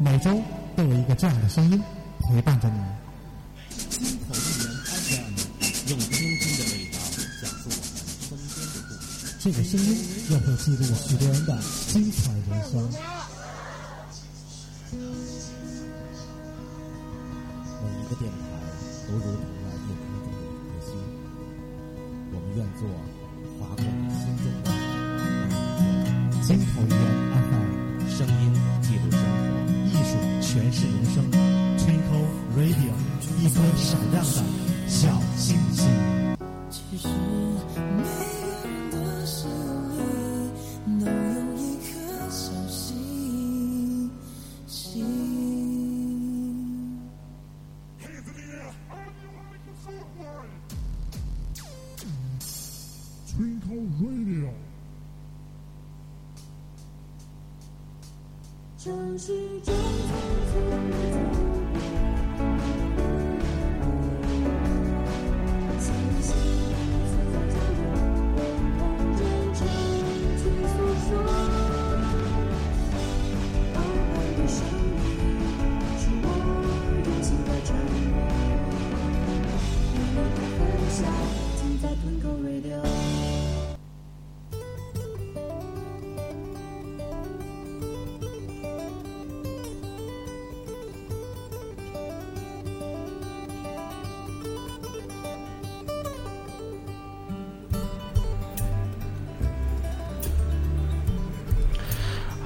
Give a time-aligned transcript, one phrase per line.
[0.00, 0.40] 每周
[0.76, 1.82] 都有一个这样的声音
[2.28, 2.74] 陪伴着你。
[3.90, 6.98] 金口一言 FM 用倾听的味道
[7.40, 7.70] 讲述
[8.30, 9.34] 我们身边的故事。
[9.40, 9.88] 这个声音
[10.30, 13.13] 又会记录许多人的精彩人生。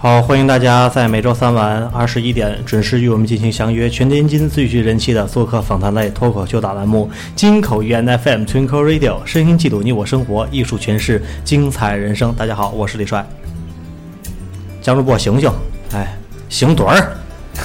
[0.09, 12.33] 好，欢迎大家在每周三晚二十一点准时与我们进行相约，全天津最具人气的做客访谈类脱口秀大栏目《金口语言 FM Twinkle Radio》，声音记录你我生活，艺术诠释精彩人生。
[12.33, 13.23] 大家好，我是李帅。
[14.81, 15.53] 江主播醒醒，
[15.93, 16.17] 哎，
[16.49, 17.13] 醒盹儿，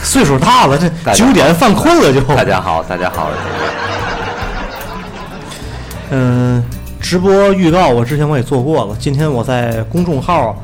[0.03, 2.19] 岁数大了，这九点犯困了就。
[2.23, 3.29] 大家好，大家好，
[6.09, 6.61] 嗯，
[6.99, 10.61] 直播预告我之前我也做过了，今天我在公众号，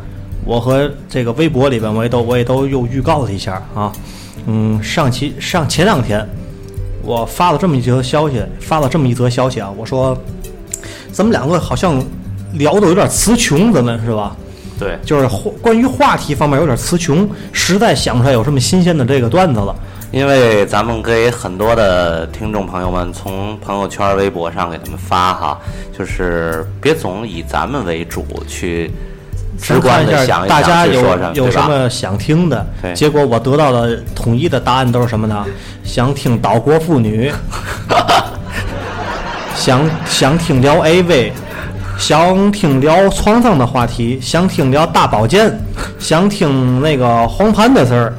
[0.50, 3.94] 我和这个微博里边我也都我也都又预告了一下啊。
[4.48, 6.28] 嗯，上期上前两天
[7.04, 10.18] 我发了这么一则消息，发了这么一则消息啊，我说
[11.12, 12.04] 咱们两个好像
[12.54, 14.36] 聊的有点词穷，咱们是吧？
[14.80, 19.76] 对，就是话关于话题方面有点词穷，实在想不出来有什么新鲜的这个段子了。
[20.12, 25.60] 因为咱们给很多的听众朋友们从朋友圈、微博上给他们发哈，
[25.96, 28.90] 就是别总以咱们为主去
[29.58, 31.02] 直咱看一下观的想大家有
[31.34, 31.52] 有？
[31.52, 35.46] 什么想听的，结果我得到的统一的答案都是什么呢？
[35.84, 37.32] 想听岛国妇女，
[39.56, 41.32] 想想听聊 AV，
[41.98, 45.52] 想听聊床上的话题，想听聊大保健，
[45.98, 48.14] 想听那个黄盘的事儿，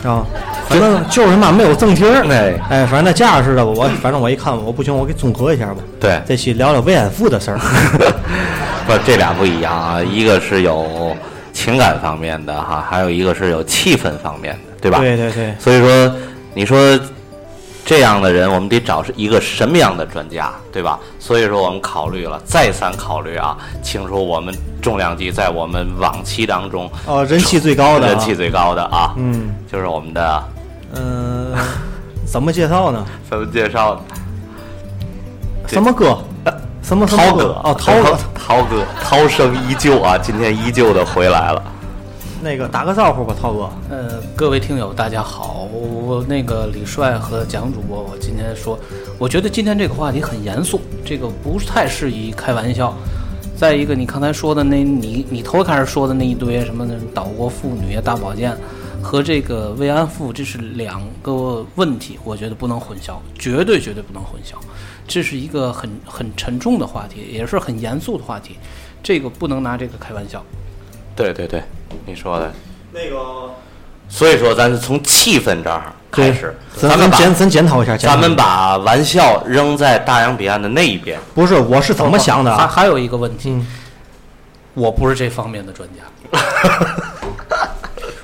[0.00, 0.24] 是吧？
[0.68, 5.76] 反正就是他妈没有正题儿，哎哎，反正那架势的，我反正我一看我不行，我给综合一下吧。
[6.00, 7.58] 对这期聊聊慰安妇的事儿。
[8.86, 11.14] 不，这俩不一样啊，一个是有
[11.52, 14.98] 情感方面的哈，还有一个是有气氛方面的，对吧？
[15.00, 16.14] 对对对，所以说，
[16.54, 16.98] 你说
[17.84, 20.98] 这样的人，我们得找是一个什么样的专家，对吧？
[21.18, 30.44] 所以说，我们考虑了，再三考虑啊，请出我们重量级在我们往期当中哦，人气最高的、啊，人气最高的啊，嗯就是我们的
[30.94, 31.54] 嗯、
[32.24, 33.04] 怎么介绍呢？
[33.28, 34.00] 怎么介绍呢？
[35.66, 36.18] 什么哥？
[36.82, 41.62] 什么什么涛哥哦，涛哥，涛哥，涛声依旧啊，今天依旧的回来了。
[42.42, 43.70] 那个打个招呼吧，涛哥。
[43.90, 48.78] 呃，各位听友，大家好，我那个李帅和蒋主播，我今天说，
[49.18, 52.96] 我觉得今天这个话题很严肃，这个不太适宜开玩笑。
[53.56, 58.56] 再一个，你刚才说的那，你你头开始说的那一堆什么的岛国妇女啊、大保健
[59.02, 64.54] 和这个慰安妇，这是两个问题，我觉得不能混淆，绝对绝对不能混淆。
[65.06, 68.56] 这是一个很很沉重的话题，也是很严肃的话题，
[69.02, 70.42] 这个不能拿这个开玩笑。
[71.14, 71.62] 对对对，
[72.06, 72.52] 你说的。
[72.92, 73.16] 那个，
[74.08, 81.18] 所以说，咱从气氛这儿开始，咱咱们检咱检讨一下，咱们把玩笑扔在大洋彼岸的那一边。
[81.34, 82.58] 不是，我是怎么想的啊？
[82.58, 83.66] 还还有一个问题，嗯
[84.74, 86.02] 我不是这方面的专家。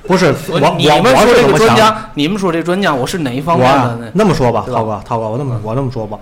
[0.07, 1.57] 不是我我你们我说这个？
[1.57, 3.69] 专家，你们说这专家，我是哪一方面
[3.99, 4.09] 的？
[4.13, 6.17] 那么说吧涛哥，涛哥，我那么我那么说吧，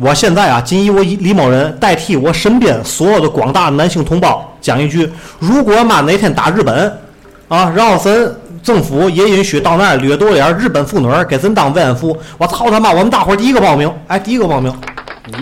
[0.00, 5.10] 我现在啊，仅以我李某人代替我身边所有的广大男性同胞讲一句：
[5.40, 6.86] 如果妈哪天打日本，
[7.48, 14.72] 啊，然后咱政府也允许到那儿掠夺点日本妇女儿给咱当慰安妇，我操他妈，我们大伙儿第一个报名，哎，第一个报名，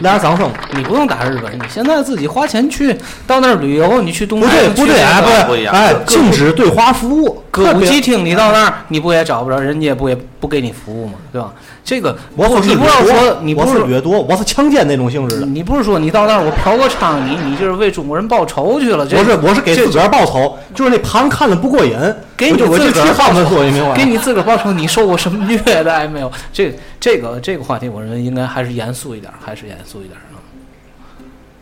[0.01, 0.51] 来点掌声。
[0.75, 11.53] 你不用打日本，你现在自己花钱去到那儿旅游，你去东不对不对，哎不是不一样哎，禁止对华服务，歌舞伎町你到那儿，你不也找不着，人家也不也不给你服务嘛，对吧？
[11.87, 15.47] 这个我你不要说，你不我是是掠夺，我是强奸那种性质的。
[15.47, 19.07] 你不是说你到那儿我嫖个娼，你你就是为中国人报仇去了？
[19.07, 21.97] 这不是我是给自个儿报仇，就是那旁看了不过瘾，
[22.37, 23.95] 给你自个儿他们说，你明白？
[23.95, 26.33] 给你自个儿报仇，你受过什么虐待没有？
[26.53, 30.43] 这这个这个话题，我认为应该还是严肃一点，还是严肃一点啊。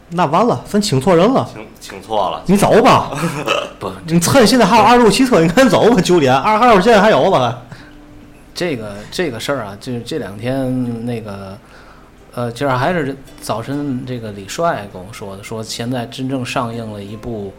[0.09, 3.11] 那完了，咱请错人了，请请错了，你走吧。
[3.79, 7.59] 不，你趁现在还有二路汽车，你赶紧走吧，九点二二号现在还有吧？
[8.55, 11.59] 这个这个事儿啊，就是这两天那个，
[12.33, 17.53] 呃，今儿还是早晨这个李帅跟我说的，说现在真正上映了一部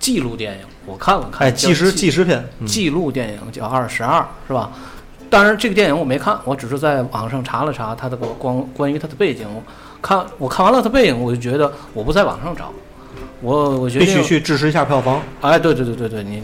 [0.00, 4.70] 纪录电影，我看了看，哎，纪实纪实片，嗯纪录电影叫《二十二》，是吧？
[5.30, 9.46] 当然，这个电影我没看，我只是在网上查了查它的关关于它的背景。
[9.54, 9.62] 我
[10.00, 12.72] 看我看完了它背景，我就觉得我不在网上找，
[13.42, 16.42] 我我决必定须去支持一下票房，哎，对对对对对，你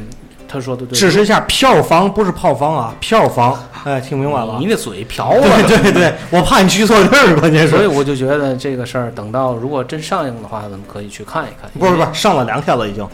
[0.55, 3.59] 他说的对，支持一下票房，不是炮房啊，票房。
[3.85, 4.67] 哎，听明白了你？
[4.67, 5.37] 那嘴瓢啊！
[5.67, 7.69] 对 对对，我怕你去错地儿，关键是。
[7.69, 11.69] 所以我就觉得这个事儿，等到如果真上映的话，咱们可以去看一看。
[11.79, 13.07] 不是不是，上了两天了已经，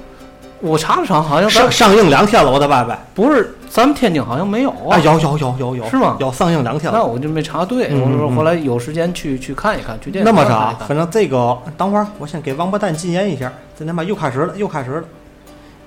[0.61, 2.97] 我查了查，好像上上映两天了，我的拜拜。
[3.15, 4.99] 不是咱们天津好像没有啊啊，。
[5.01, 6.99] 有有有有有，是吗有上映两天了。
[6.99, 15.05] 那我就没查对，我说后来有时间去去看一看，去电影那么院看一，看反正这个等会儿我先给王八蛋禁言一下，这他妈又开始了，又开始了。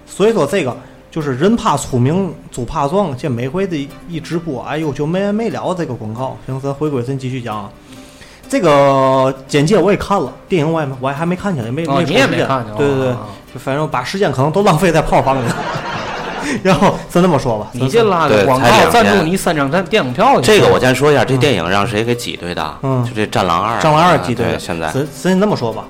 [0.05, 0.75] 所以说这个
[1.13, 3.15] 就是人怕出名，猪怕壮。
[3.15, 6.36] 这每回的一直播，哎呦就没完没了这个广告。
[6.48, 7.69] 行，咱回归咱继续讲啊。
[8.50, 12.65] 这个简介我也看了，电影我也没我还没看见，也没哦，你也没抽时间没看？
[12.75, 13.18] 对对对哦，
[13.54, 15.56] 就反正把时间可能都浪费在炮房里了。
[16.63, 22.77] 然后咱这么说吧，你这拉的广告赞助你三张电电影票，这个我先说一下，这电影让谁给挤兑的？
[22.81, 23.75] 嗯就这《战狼二》。
[23.83, 25.86] 《战狼二》啊记得对，现在咱咱这么说吧，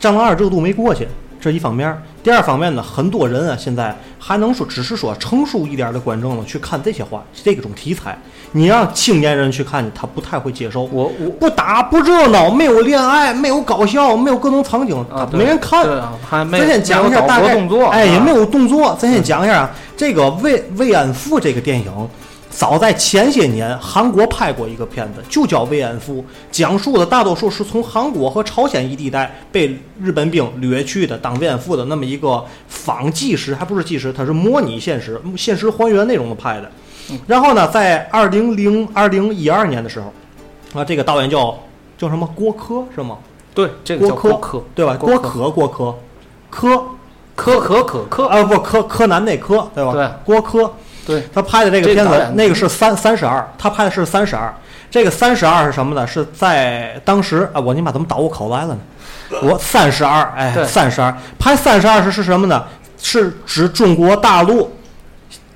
[0.02, 1.06] 《战狼二》热度没过去，
[1.44, 1.94] 这一方面。
[2.22, 8.16] 第二方面呢，很多人啊现在还能说，只是说成熟一点的观众呢去看这些话，这种题材，
[8.52, 10.84] 你让青年人去看，他不太会接受。
[10.84, 15.84] 我我不打不热闹，没有恋爱，没有搞笑，没有各种场景，没人看。
[15.84, 18.96] 对啊，还没咱先讲一下大概动作，哎，也啊没有动作。
[18.98, 21.92] 咱先讲一下啊，这个《慰慰安妇》这个电影，
[22.54, 26.22] 早在前些年韩国拍过一个片子，就叫《慰安妇》，
[26.52, 36.70] 讲述的大多数是从韩国和朝鲜一地带被日本兵掠去的当慰安妇的那么一个仿纪实，还不是纪实，它是模拟现实、现实还原那种的拍的。
[37.26, 40.12] 然后呢，在二零零二零一二年的时候，
[40.80, 41.58] 啊，这个导演叫
[41.98, 43.18] 叫什么郭柯是吗？
[43.52, 44.96] 对这个叫郭柯对吧？
[44.96, 45.96] 郭柯郭可郭
[46.50, 46.84] 柯
[47.36, 49.92] 柯柯可可柯，啊，不柯柯南那柯对吧？
[49.92, 50.72] 对，郭柯，
[51.06, 54.52] 对，他拍的这个片子那个是三三十二，他拍的是三十二。
[54.90, 56.06] 这个三十二是什么呢？
[56.06, 58.78] 是在当时啊，我你妈怎么倒我口歪了呢？
[59.42, 62.64] 我 三十二，哎，三十二，拍三十二是是什么呢？
[63.02, 64.72] 是指中国大陆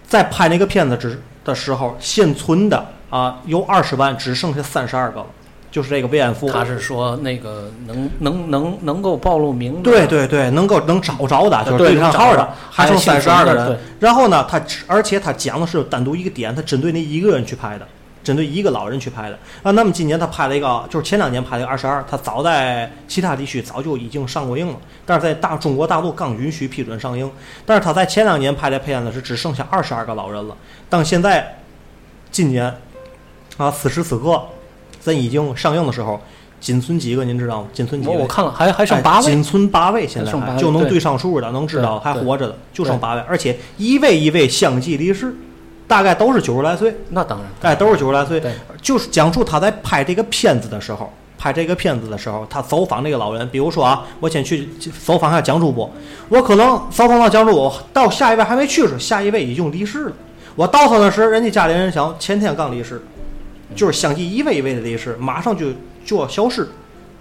[0.07, 5.27] 在拍那个片子之的时候，现存的啊有二十万，只剩下三十二个了，
[5.71, 6.51] 就是这个慰安妇。
[6.51, 13.79] 他是说那个能能能能够暴露名字，对对对，能够能找着的，就是对对上号的还剩三十二个人。
[14.01, 17.87] 然后呢，他只而且他讲的是单独一个点，他针对那一个人去拍的，
[18.25, 19.71] 针对一个老人去拍的啊。
[19.73, 27.31] 那么今年他拍了一个，就是前两年拍了一个二十二，他早在其他地区早就已经上过映了，但是在大中国大陆刚允许批准上映。
[27.67, 30.57] 但是他在前两年拍的片子是只剩下二十二个老人了，
[30.89, 31.59] 但现在
[32.31, 32.75] 今年
[33.57, 34.41] 啊，此时此刻，
[35.09, 36.21] 咱已经上映的时候，
[36.61, 37.69] 仅存几个您知道吗？
[37.73, 38.13] 仅存几个？
[38.13, 39.25] 我我看了，还还剩哎八位。
[39.25, 40.91] 仅，存八位，现在就能对。
[40.91, 45.35] 对上数的，能知道还活着的，就剩八位，而且一位一位相继离世，
[45.87, 48.39] 大概都是九十来岁，那当然，哎，都是九十来岁。
[48.39, 51.11] 对，就是讲述他在拍这个片子的时候。
[51.41, 54.69] 拍这个片子的时候，他走访这个老人，比如说啊，我先去
[55.07, 55.89] 走访一下蒋主播，
[56.29, 60.13] 我可能走访到蒋主播，到下一位还没去时，下一位已经离世了。
[60.57, 63.01] 我到他那时，人家家里人想前天刚离世，
[63.75, 65.67] 就是相继一位一位的离世，马上就
[66.05, 66.69] 就要消失。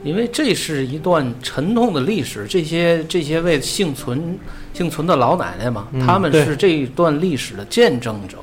[0.03, 4.37] 因为这是一段沉痛的历史，这些这些位幸存
[4.71, 8.37] 幸存的老奶奶嘛，嗯他们是这一段历史的见证者。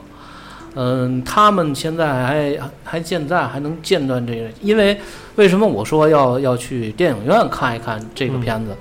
[0.75, 4.99] 嗯，他们现在还还健在还能见断这个，因为
[5.37, 8.77] 为什么我说要要去电影院看一看这个片子？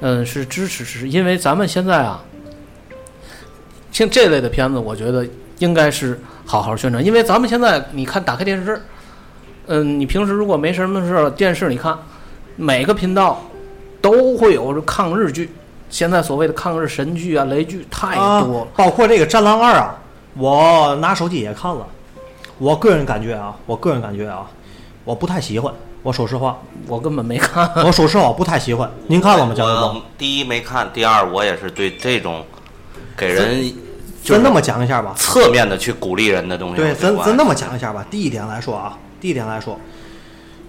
[0.00, 2.24] 嗯，是支持，是因为咱们现在啊，
[3.92, 5.26] 像这类的片子，我觉得
[5.58, 8.80] 应该是好好宣传，因为咱们现在你看打开电视，
[9.66, 11.98] 嗯，你平时如果没什么事儿，电视你看
[12.56, 13.42] 每个频道
[14.00, 15.50] 都会有抗日剧，
[15.88, 18.60] 现在所谓的抗日神剧啊、雷剧太多了。
[18.60, 19.96] 啊，包括这个《战狼二》啊，
[20.36, 21.86] 我拿手机也看了。
[22.58, 24.46] 我个人感觉啊，我个人感觉啊，
[25.04, 25.72] 我不太喜欢。
[26.02, 27.68] 我说实话，我根本没看。
[27.76, 28.90] 我说实话，我不太喜欢。
[29.06, 29.88] 您看了吗，蒋主播？
[29.88, 32.44] 我第一没看，第二我也是对这种
[33.16, 33.74] 给人就是
[34.32, 36.76] 咱那么讲一下吧，侧面的去鼓励人的东西。
[36.76, 38.04] 对，咱咱那么讲一下吧。
[38.10, 39.74] 第一点来说啊，第一点来说，《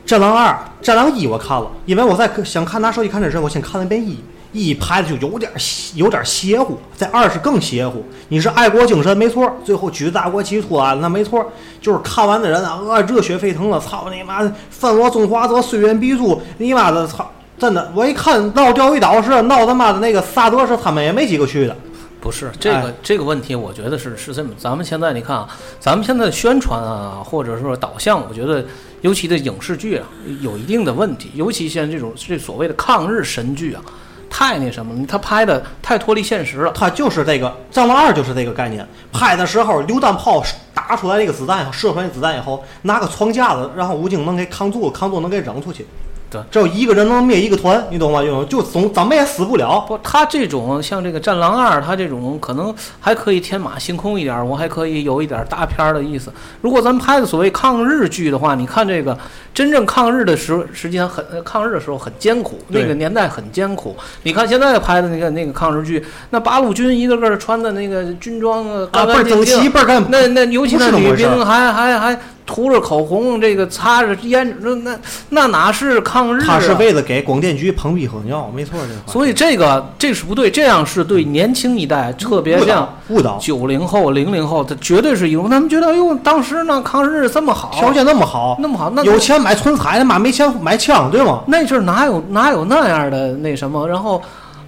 [0.06, 0.50] 战狼二》
[0.86, 4.20] 《战狼一》我看了，因为我在想看拿手机看之前，我先看了一遍一。
[4.52, 8.06] 一拍的就有点邪有点邪乎，在二是更邪乎。
[8.30, 11.46] 你是爱国精神没错，最后举大国旗出来了那没错，
[11.82, 14.50] 就是看完的人啊，呃，热血沸腾了，操你妈！
[14.70, 17.30] 犯我中华者，虽远必诛，你妈的操！
[17.60, 21.76] 真的，我一看闹钓鱼岛是闹他妈的那个萨德是他们也没几个去的。
[22.26, 24.50] 不是这个、哎这个问题，我觉得是是这么。
[24.58, 25.48] 咱们现在你看啊，
[25.80, 28.66] 咱们现在的宣传啊，或者说导向，我觉得
[29.02, 30.08] 尤其的影视剧啊，
[30.42, 31.30] 有一定的问题。
[31.36, 33.82] 尤其现在这种这所谓的抗日神剧啊，
[34.28, 36.72] 太那什么了，他拍的太脱离现实了。
[36.72, 38.84] 他就是这个《战狼二》就是这个概念。
[39.14, 45.86] 拍的时候，榴弹炮打出来那个子弹，射出来子弹以后，拿个床架子，然后武警能给扛住，扛住能给扔出去。
[46.30, 48.24] 对只有一个人能灭一个团，你懂吗？
[48.24, 49.86] 就就总怎么也死不了。
[49.88, 56.34] 不，他这种像这个《战狼二》，他这种可能还可以天马行空一点儿，我还可以有一点儿大片儿的意思。
[56.62, 59.18] 如果咱们拍的所谓抗日剧的话，你看这个
[59.54, 63.96] 真正抗日的时候，时间很呃抗日的时候很艰苦，那个年代很艰苦。
[64.24, 70.04] 你看现在拍的那个那个抗日剧，那八路军一个个穿的那个军装啊，啊，干倍儿整干净净齐，倍儿干。
[70.10, 75.00] 那那尤其是那女兵还还还涂着口红，这个擦着胭，那那
[75.30, 76.46] 那哪是抗日、啊？
[76.46, 79.12] 他是为了给广电局捧逼喝尿，没错，这话。
[79.12, 91.42] 所以这个这是不对，这样是对年轻一代，特别像误导，九零后、零零后，他绝对是一种，他们觉得，哎呦，当时呢抗日这么好，条件那么好，那么好，那有钱买春彩，他妈没钱买枪，对吗？
[91.48, 93.88] 那阵儿哪有哪有那样的那什么？
[93.88, 94.22] 然后，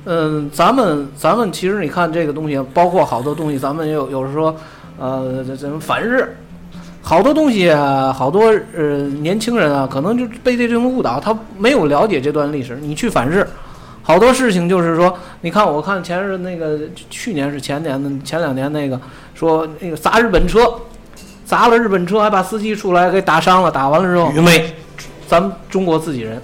[0.05, 4.55] 嗯，咱们咱们其实你看这个东西，包括好多东西，咱们有有时说，
[4.97, 6.35] 呃，这这种反日，
[7.07, 12.77] 好多东西啊，好多呃年轻人啊，可能就被这种误导，他没有了解这段历史。
[12.81, 13.47] 你去反日，
[14.03, 16.77] 好多事情就是说，你看，我看前日那个
[17.09, 18.99] 去年是前年的前两年那个
[19.33, 20.69] 说那个砸日本车，
[21.45, 24.75] 砸了日本车，还把司机出来给打伤了，打完了之后，愚昧，
[25.29, 26.41] 咱们中国自己人，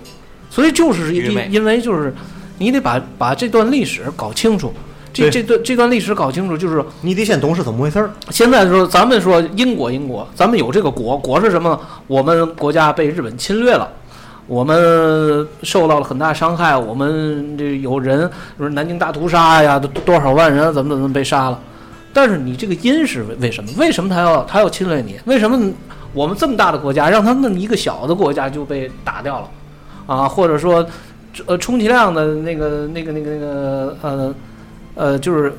[0.50, 2.16] 所以就是因因为就是
[2.58, 4.74] 你得把把这段历史搞清楚，
[5.14, 8.10] 这这段这段历史搞清楚，就是你得先懂是怎么回事儿。
[8.32, 11.80] 现在说咱们说英国英国，咱们有这个国国是什么呢？
[12.08, 13.88] 我们国家被日本侵略了。
[14.46, 21.58] 我们受到了很大伤害，我们这有人，比如南京大屠杀呀，多多少万人怎么怎么被杀了，
[22.12, 23.70] 但是你这个因是为为什么？
[23.78, 25.18] 为什么他要他要侵略你？
[25.24, 25.72] 为什么
[26.14, 29.50] 我们这么大的国家，让他那么一个小的国家就被打掉了？
[30.08, 30.86] 啊，或者说，
[31.46, 34.36] 呃，充其量的那个那个那个那个呃
[34.96, 35.54] 呃，就是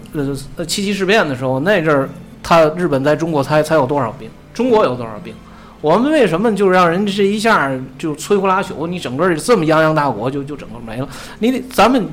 [0.56, 2.08] 呃七七事变的时候，那阵儿
[2.42, 4.28] 他日本在中国才才有多少兵？
[4.52, 5.34] 中国有多少兵？
[5.80, 8.86] 我们为什么就让人这一下就摧枯拉朽？
[8.86, 11.08] 你整个这么泱泱大国就就整个没了？
[11.40, 12.06] 你得咱们，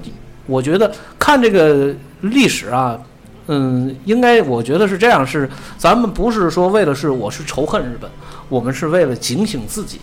[0.45, 2.99] 我觉得看这个历史啊，
[3.47, 8.09] 嗯，应该我觉得是这样，是咱们不是说为了是我是仇恨日本，
[8.49, 9.99] 我们是为了警醒自己。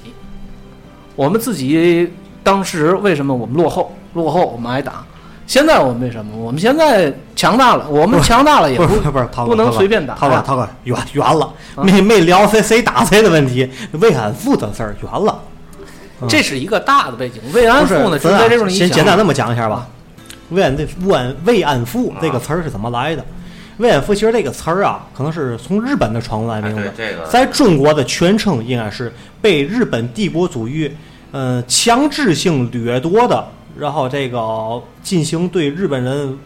[1.14, 2.10] 我们自己
[2.42, 3.92] 当时为什么我们落后？
[4.14, 5.04] 落后我们挨打。
[5.48, 6.36] 现在我们为什么？
[6.36, 15.40] 我们现在强大了，我们强大了也不不是不是，涛哥不能涛哥随便打呀涛哥涛哥远远了，啊没没聊谁谁打谁的问题，慰安妇的事儿远了。
[16.28, 17.40] 这是一个大的背景。
[17.54, 19.88] 慰安妇呢，是咱俩在这种影响先简单那么讲一下吧。
[20.50, 23.24] 慰安这慰安慰安妇这个词儿是怎么来的？
[23.78, 26.92] 慰安妇其实这个词儿啊，可能是从日本的传过来的名字哎。
[26.94, 30.92] 这个在中国的全称应该是被日本帝国主义
[31.32, 36.38] 呃强制性掠夺的，然后这个进行对日本人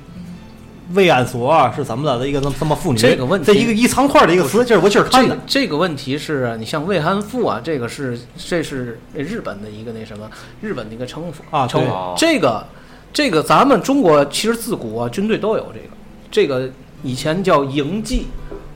[0.94, 5.42] 慰安所啊是怎么的一个这么这么妇女这个问题这一个一长串的一个词，就是我今儿看的这个。
[5.46, 10.28] 这个问题是啊你像慰安妇啊，这个是这是日本的一个那什么，
[10.60, 12.66] 日本的一个称呼啊对称呼哦这个
[13.12, 15.96] 这个咱们中国其实自古啊军队都有这个，
[16.30, 16.70] 这个
[17.02, 18.24] 以前叫营妓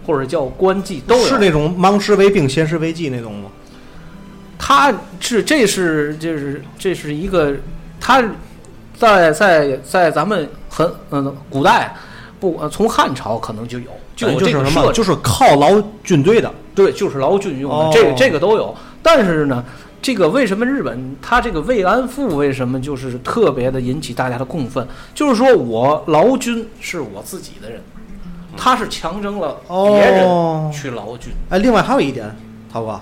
[0.07, 1.27] 或者叫官妓都有。
[1.27, 3.51] 是那种忙时为病，闲时为妓那种吗？
[4.59, 7.55] 他是这是就是这是一个
[8.07, 8.23] 他
[8.97, 11.93] 在在在咱们很嗯古代
[12.39, 14.47] 不呃从汉朝可能就有就是什么？
[14.47, 16.49] 这个设置就是犒劳军队的。
[16.73, 18.73] 对，就是劳军用的，哦这个这个都有。
[19.03, 19.65] 但是呢，
[20.01, 24.87] 这个为什么日本他这个慰安妇为什么就是特别的引起大家的共愤？
[25.13, 27.83] 就是说我劳军是我自己的人，
[28.57, 31.33] 他是强征了别哦人去劳军。
[31.51, 32.35] 哎，另外还有一点，
[32.73, 33.01] 涛哥，嗯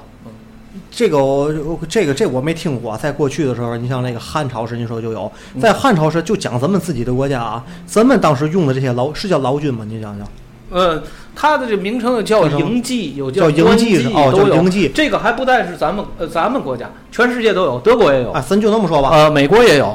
[0.90, 2.96] 这个我这个这我没听过。
[2.96, 9.84] 在过去的时候，你像那个汉朝时，你说就有，嗯在汉朝时就讲咱们自己的国家啊，咱们当时用的这些劳是叫劳军吗？
[9.88, 10.26] 你想想，
[10.70, 11.02] 呃，
[11.34, 19.86] 它的这名称叫营妓，有叫营官妓哦都有叫营妓这个还不但是咱们呃咱们国家，全世界都有，德国也有，啊，咱就那么说吧，呃，美国也有。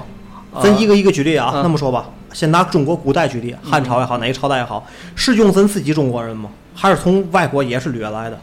[0.52, 4.84] 呃咱一个一个举例啊，嗯那么说吧，先拿中国古代举例，汉朝也好，哪个朝代也好，
[5.14, 6.50] 是用咱自己中国人吗？
[6.74, 8.40] 还是从外国也是掠来的？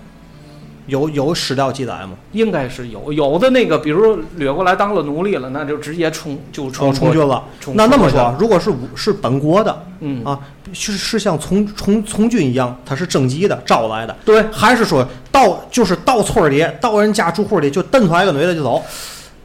[0.87, 2.11] 有有史料记载吗？
[2.33, 7.45] 应该是有有的那个，比如掠过来当了奴隶了，那就直接冲就冲冲冲军了。
[7.75, 10.39] 那那么说，如果是武是本国的嗯啊，
[10.73, 18.83] 是是像从从从军一样，他是征集的招来的，对，还是说到就是到村里，到人家住户里就蹬出来个女的就走？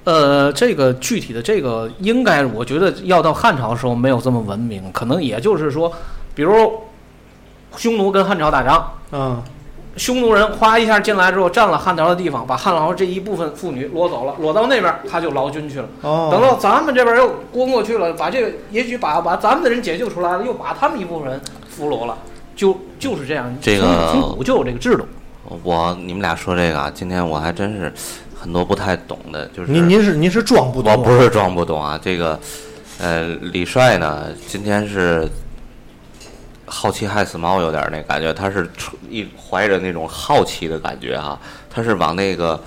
[0.03, 5.93] 呃，这个具体的这个应该，我觉得要到汉朝的时候没有这么文明，可能也就是说，
[6.33, 6.53] 比如
[7.77, 9.41] 匈奴跟汉朝打仗，嗯，
[9.97, 15.87] 匈奴人哗一下进来之后，占了汉朝的地方，把汉朝这一部分妇女掳走了，掳到那边他就劳军去了。
[16.01, 22.17] 哦，等到咱们这边又攻过去了，把这个也许把把咱们的人解救出来了，又把他们一部分人俘虏了，
[22.55, 23.53] 就就是这样。
[23.61, 25.05] 这个从从古就有这个制度。
[25.63, 27.91] 我你们俩说这个啊，今天我还真是
[28.39, 32.39] 很多不太懂的，就是您您是您是装不懂，我不是装不懂啊，这个
[32.97, 35.27] 呃，李帅呢，今天是
[36.73, 41.37] 好奇害死猫，有点那感觉，他是出一怀着那种好奇的感觉哈、
[41.69, 42.57] 他是往那个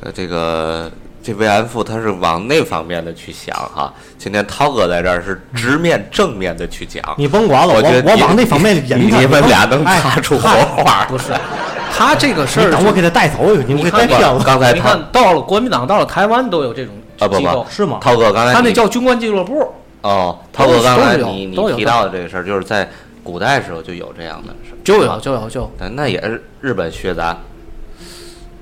[0.00, 0.90] 呃这个
[1.22, 9.20] 这慰安妇，他是往那方面的去想哈、今天涛哥在这儿是直面正面的去讲，你甭管了，我我觉得你我往那方面引他。
[9.20, 11.04] 你们俩能哎擦出火嗨花。
[11.04, 11.32] 不是，
[11.94, 14.42] 他这个事儿，等我给他带走，你给你看带偏了。
[14.42, 17.98] 刚才看到了国民党到了台湾都有这种啊不机构不，是吗？
[18.00, 19.70] 涛哥刚才他那叫军官俱乐部。
[20.00, 22.86] 哦，涛哥刚才你你都提到的这个事儿，就是在
[23.24, 24.54] 古代时候就有这样的
[24.84, 27.36] 就有就有就有但那也是日本学咱。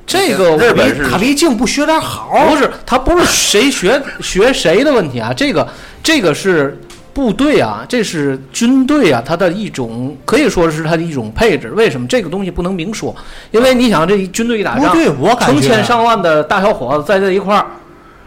[0.06, 2.46] 这个日本是他离净不学点好？
[2.48, 5.66] 不是他不是谁学 学谁的问题啊，这个
[6.02, 6.78] 这个是
[7.14, 11.70] 部队啊，这是军队啊，它的一种可以说是它的一种配置。
[11.70, 13.14] 为什么这个东西不能明说？
[13.50, 17.66] 因为你想，这一军队一打仗，对，我感觉成千上万的大小伙子在这一块儿，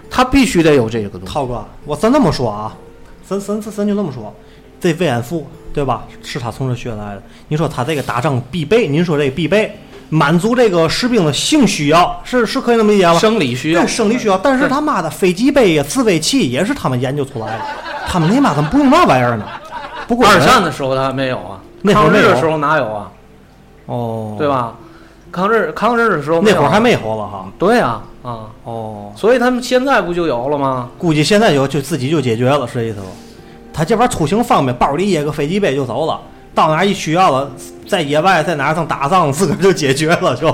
[0.09, 1.27] 他必须得有这个东西。
[1.27, 2.75] 涛哥，我咱这么说啊，
[3.27, 4.33] 咱咱咱咱就这么说，
[4.79, 5.45] 这慰安妇
[5.75, 6.05] 对吧？
[6.23, 7.21] 是他从这学来的。
[7.49, 13.19] 你说他这个打仗必备，您说这个必备，满足这个士兵的性需要，是是可以那么理解吗？
[13.19, 14.37] 生理需要对，生理需要。
[14.37, 17.65] 但是他妈的飞机杯呀、自卫器也是他们研究出来的，
[18.07, 19.45] 他们那妈怎么不用那玩意儿呢？
[20.07, 23.11] 不过二战的时候他没有啊，那会儿没有抗日的时候哪有啊？
[23.87, 24.47] 哦，对？
[24.47, 24.73] 吧？
[25.31, 27.45] 抗日抗日的时候啊那会儿还没有了哈。
[27.59, 30.89] 对啊啊，哦，所以他们现在不就有了吗？
[30.97, 33.07] 估计现在有就自己就解决了，是这意思吧？
[33.75, 36.17] 他这玩意儿出行方便，包里掖个飞机杯就走了，
[36.53, 37.51] 到哪儿一需要了，
[37.85, 40.47] 在野外在哪儿正打仗，自个儿就解决了，就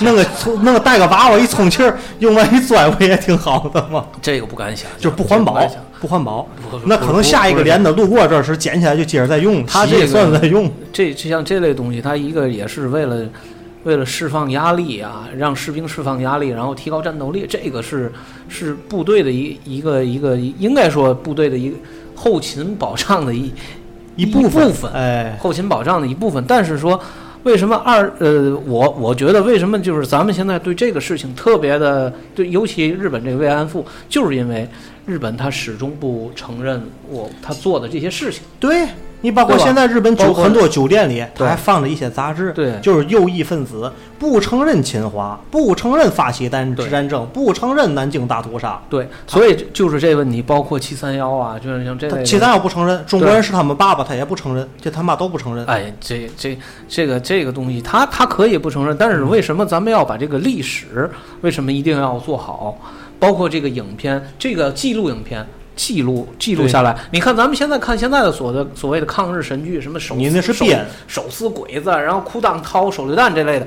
[0.00, 4.04] 弄个充弄个带个娃娃一充气儿，用完一拽不也挺好的吗？
[4.20, 5.64] 这个不敢想，就是不环保，
[6.00, 6.76] 不环保不。
[6.86, 10.68] 那可能下一个连的路过这儿时捡起来就接着再用，他这也算是在用。
[10.92, 13.24] 这这像这类东西，它一个也是为了
[13.86, 18.10] 为了释放压力啊，让士兵释放压力，然后提高战斗力，这个是
[18.48, 21.76] 是部队的一一个一个应该说部队的一个
[22.16, 23.52] 后勤保障的一
[24.16, 26.44] 一部部分分哎，后勤保障的一部分。
[26.48, 27.00] 但是说，
[27.44, 34.68] 为什么二呃，我我觉得为什么就是咱们现在对这个事情特别的对，尤其日本这个慰安妇，就是因为
[35.06, 38.42] 日本他始终不承认我他做的这些事情。
[38.58, 38.88] 对
[39.22, 48.80] 你包括现在日本酒很多酒店里，他还放着一些杂志，对就是右翼分子不承认侵华，不承认发起战对战争，不承认南京大屠杀。
[48.88, 52.24] 对，所以就是这问题，包括七三幺啊，就是像这类的。
[52.24, 55.64] 其他要不承认，中国人是他们爸爸，他也不承认，这他妈都不承认。
[55.66, 62.78] 哎，这这这个这个东西，他他可以不承认，但是为什么咱们要把这个历史，为什么一定要做好？
[63.18, 65.44] 包括这个影片，这个记录影片。
[65.76, 70.66] 记录记录下来，你看咱们现在看现在的所的所谓的抗日神剧，什么手你那是手
[71.06, 73.66] 手撕鬼子，然后裤裆掏手榴弹这类的，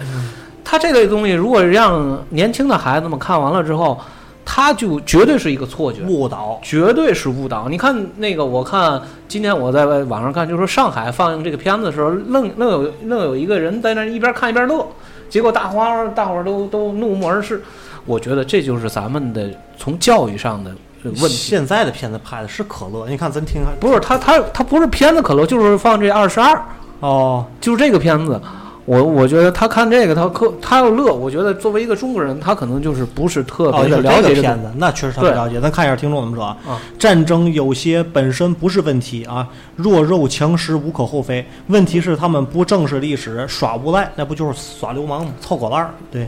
[0.66, 4.00] 他这类东西，如果让年轻的孩子们看完了之后，
[4.44, 7.70] 他就绝对是一个错觉，误导，绝对是误导。
[7.70, 14.88] 你看那个，我看今天我在网上看，就是说上海放映这个片子的时候，愣愣有愣有一个人在那一边看一边乐，
[15.30, 17.62] 结果大花大伙儿都都怒目而视。
[18.06, 21.30] 我觉得这就是咱们的从教育上的呃问题。
[21.30, 26.62] 现在的片子拍的是可乐，你看咱听看不是他他他不是片子可乐，就是放这二十二，
[27.00, 28.42] 哦，就是这个片子。
[28.86, 35.62] 我我觉得他看这个，他可他要乐，我觉得作为一个中国人，他可能就是不是特哦，别的了解片子，那确实他不了解。
[35.62, 36.82] 咱看一下听众怎么说啊啊。
[36.98, 41.46] 战争有些本身不是问题啊，弱肉强食无可厚非。
[41.68, 45.32] 问题是他们不正视历史，耍无赖，那不就是耍流氓吗？
[45.40, 45.92] 凑狗烂儿。
[46.10, 46.28] 对，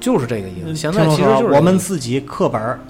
[0.00, 0.74] 就是这个意思。
[0.74, 2.80] 现在其实就是我们自己课本儿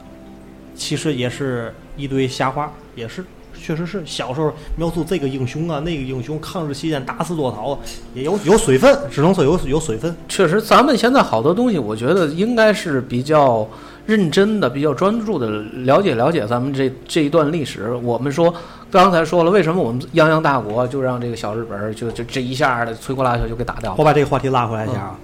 [0.79, 3.23] 其实也是一堆瞎话，也是。
[3.61, 7.77] 确实是小时候描述这个英雄啊，那个英雄抗日期间大肆落逃，
[8.14, 10.14] 也有有水分，只能说有有水分。
[10.29, 13.69] 确实，咱们现在好多东西，我觉得应该是比较
[14.07, 15.51] 认真的、比较专注的
[15.85, 17.93] 了解了解咱们这这一段历史。
[17.97, 18.55] 我们说
[18.93, 23.97] 刚才说了，为什么我们泱泱大国就让这个小日本儿就就这一下的摧枯拉朽就给打掉了？
[23.99, 25.19] 我把这个话题拉回来一下啊，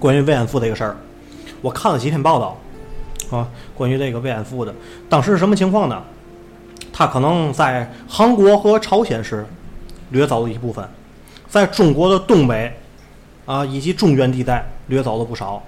[0.00, 0.96] 关于慰安妇这个事儿，
[1.60, 2.58] 我看了几篇报道
[3.30, 3.48] 啊，
[3.82, 4.72] 关于这个慰安妇的，
[5.08, 6.00] 当时是什么情况呢？
[6.92, 9.44] 他可能在韩国和朝鲜时
[10.10, 10.88] 掠走了一部分，
[11.48, 12.72] 在中国的东北
[13.44, 15.60] 啊以及中原地带掠走了不少，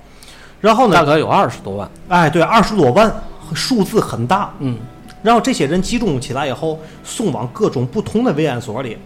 [0.61, 1.91] 然后呢，大概有二十多万。
[2.09, 3.13] 哎，对，二十多万，
[3.53, 4.55] 数字很大。
[4.61, 4.79] 嗯，
[5.25, 8.97] 然后这些人集中起来以后，送往各种不同的慰安所里。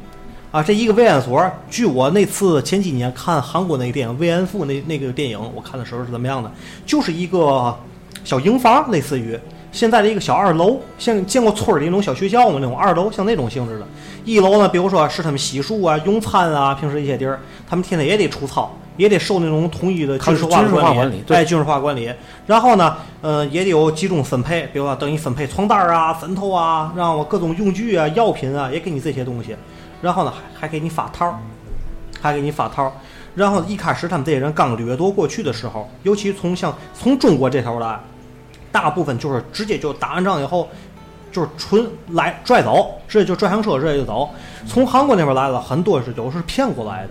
[0.50, 6.52] 啊，这一个慰安所，据我那次前几年看韩国那个电影《慰安妇》那那个电影，我看的时候是怎么样的？
[6.84, 7.74] 就是一个
[8.28, 9.40] 小营房，类似于
[9.72, 12.58] 现在的一个小二楼，像见过村儿里那种小学校吗？
[12.60, 13.86] 那种二楼，像那种性质的。
[14.22, 22.12] 一楼呢，比如说是他们洗漱啊、用餐啊，平时一些地儿，他们天天也得出操，也得受那种统一的军事化军事化管管理对哎，军事化管理。
[22.46, 29.56] 然后呢，呃，也得有集中分配，比如说等于分配床单儿啊、枕头啊，让我各种用具啊、药品啊，也给你这些东西。
[30.02, 31.34] 然后呢，还还给你发套儿，
[32.20, 32.92] 还给你发套儿。
[33.34, 37.98] 然后一开始他们这些人刚掠夺过去的时候，尤其从像从中国这头来，
[38.72, 40.68] 大部分就是直接就打完仗以后，
[41.32, 44.28] 就是纯来拽走，直接就拽上车直接就走。
[44.66, 47.10] 从韩国那边来的很多是有的是骗过来的，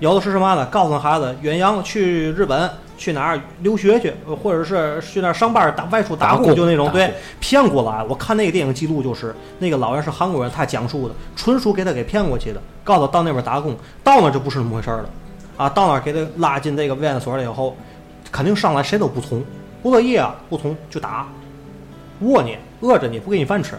[0.00, 0.66] 有的是什么呢？
[0.66, 8.02] 告诉孩子远洋去日本去哪儿留学去，呃或者是去那儿上班打外出打打工就那种对骗过来。
[8.08, 15.10] 我看那个电影记录就是那个老人是韩国人，他讲述的，纯属给他给骗过去的，告诉他到那边打工，到那就不是那么回事儿了，
[15.56, 17.76] 啊，到那儿给他拉进这个慰安所了以后，
[18.32, 19.44] 肯定上来谁都不从，
[19.88, 21.26] 不乐意啊，不从就打，
[22.20, 23.72] 握你，饿着你不给你饭吃。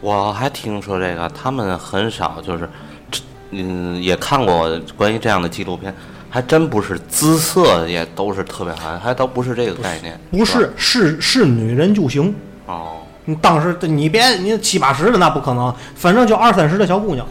[0.00, 2.66] 我还听说这个，他们很少就是，
[3.50, 5.94] 嗯，也看过关于这样的纪录片，
[6.30, 10.18] 还真不是姿色也都是特别好，还都不是这个概念。
[10.30, 12.34] 不是是是女人就行。
[12.64, 17.26] 哦，你当时你别你七八十的那不可能，反正就二三十的小姑娘，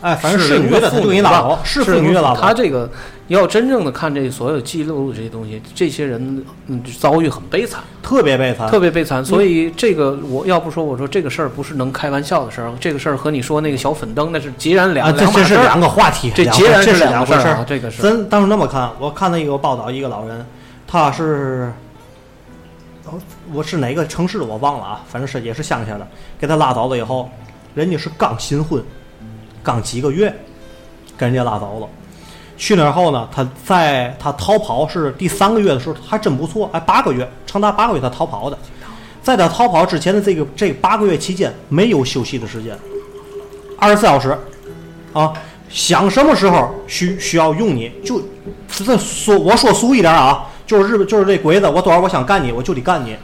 [0.00, 2.40] 哎，反正是女的他就给你拉走，是妇女的拉走。
[2.40, 2.88] 他这个
[3.28, 9.24] 要真正的看这所有记录的这些东西，这些人嗯遭遇很悲惨，特别悲惨，特别悲惨。
[9.24, 17.42] 所以这个我要不说，我说这个事儿不是能开玩笑的事儿，这个事儿和你说那个小粉灯那是截然两两码事儿这是两个话题，这截然是两回事儿。
[17.42, 20.44] 两个事儿啊，这个是咱当时那么看，我看到一个报道，一个老人，
[20.86, 21.72] 他是，
[23.06, 23.14] 哦
[23.52, 26.06] 我是哪个城市的我忘了啊，反正是也是乡下的，
[26.38, 27.30] 给他拉倒了以后，
[27.74, 28.82] 人家是刚新婚，
[29.66, 30.32] 刚几个月，
[31.16, 31.88] 跟人家拉走了。
[32.56, 38.56] 去那儿后呢，他在他逃跑是第三个月的时候，还真不错，哎，八个月，长达八个月他逃跑的。
[39.20, 42.78] 在他逃跑之前的这个这八个月期间，没有休息的时间，
[43.76, 44.38] 二十四小时，
[45.12, 45.32] 啊，
[45.68, 48.22] 想什么时候需需要用你就，
[48.68, 53.16] 这说我说俗一点啊，就是日本就是这鬼子，我多少我想干你，我就得干你，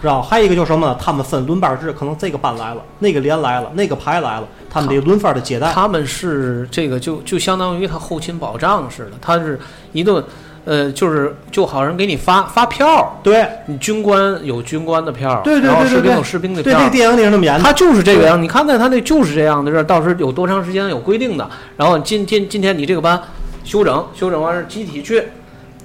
[0.00, 0.20] 知道？
[0.20, 0.96] 还有一个就是什么呢？
[1.00, 5.72] 他们分轮班制，可能这个班来了，那个连来了，那个排来了，他们得轮番的接待。
[5.72, 9.58] 他们是这个就就相当于他后勤保障似的，他是
[9.92, 10.22] 一顿，
[10.64, 17.64] 呃，就是就好像给你发发票，对你军官有军官的票，对对然后对对对士兵有士兵的对，票，这个电影里是那么演的。
[17.64, 21.48] 他就是这个样，你看在他那就是这样的，这到时候有多长时间有规定的。
[21.76, 23.20] 然后今今今天你这个班
[23.64, 25.22] 休整，休整完是集体去，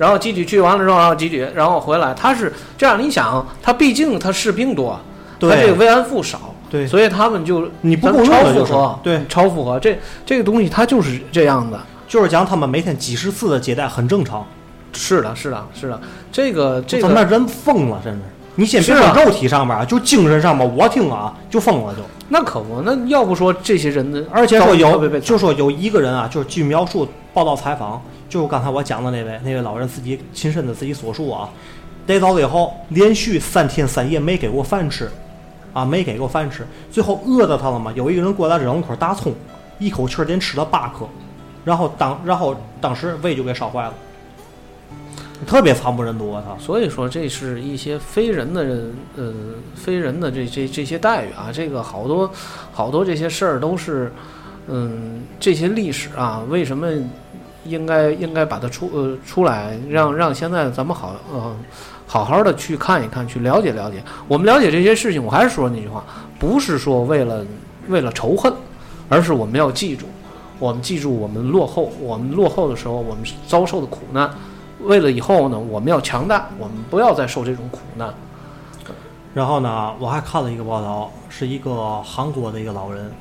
[0.01, 2.11] 然后集体去完了之后，然后集体，然后回来。
[2.15, 4.99] 他是这样，你想，他毕竟他士兵多，
[5.39, 9.79] 他这个慰安妇少，对所以他们就你不够用超负荷，对超负荷。
[9.79, 11.79] 这这个东西它就是这样的。
[12.07, 14.43] 就是讲他们每天几十次的接待很正常。
[14.93, 18.19] 是的，是的，是的，这个这个咱那人疯了，真是。
[18.55, 22.01] 你先别说肉体上面啊，就精神上面，我听啊就疯了就。
[22.27, 31.49] 那可不，那要不说这些人的，而且说有，就说有一个人啊，就是据描述报道采访，就是刚才我讲的那位那位老人自己亲身的自己所述啊，
[32.05, 35.11] 逮到了以后，连续三天三夜没给过饭吃，
[35.73, 37.91] 啊，没给过饭吃，最后饿着他了嘛。
[37.95, 39.33] 有一个人过来扔了块大葱，
[39.79, 41.05] 一口气儿连吃了八颗，
[41.65, 43.93] 然后当然后当时胃就给烧坏了，
[45.45, 46.57] 特别惨不忍睹啊他。
[46.63, 48.61] 所以说，这是一些非人的，
[49.15, 49.33] 呃，
[49.75, 52.29] 非人的这这这些待遇啊，这个好多
[52.71, 54.11] 好多这些事儿都是，
[54.67, 56.87] 嗯，这些历史啊，为什么
[57.65, 61.55] 应该应该把它出呃出来，让让现在咱们好呃
[62.07, 64.03] 好好的去看一看，去了解了解。
[64.27, 66.03] 我们了解这些事情，我还是说那句话，
[66.39, 67.45] 不是说为了
[67.87, 68.53] 为了仇恨，
[69.09, 70.05] 而是我们要记住，
[70.59, 74.29] 我们记住我们落后，我们落后的时候我们遭受的苦难。
[74.83, 78.13] 为了以后呢，我们要强大，我们不要再受这种苦难。
[79.33, 83.11] 然后呢，我还看了一个报道，是一个韩国的一个老人，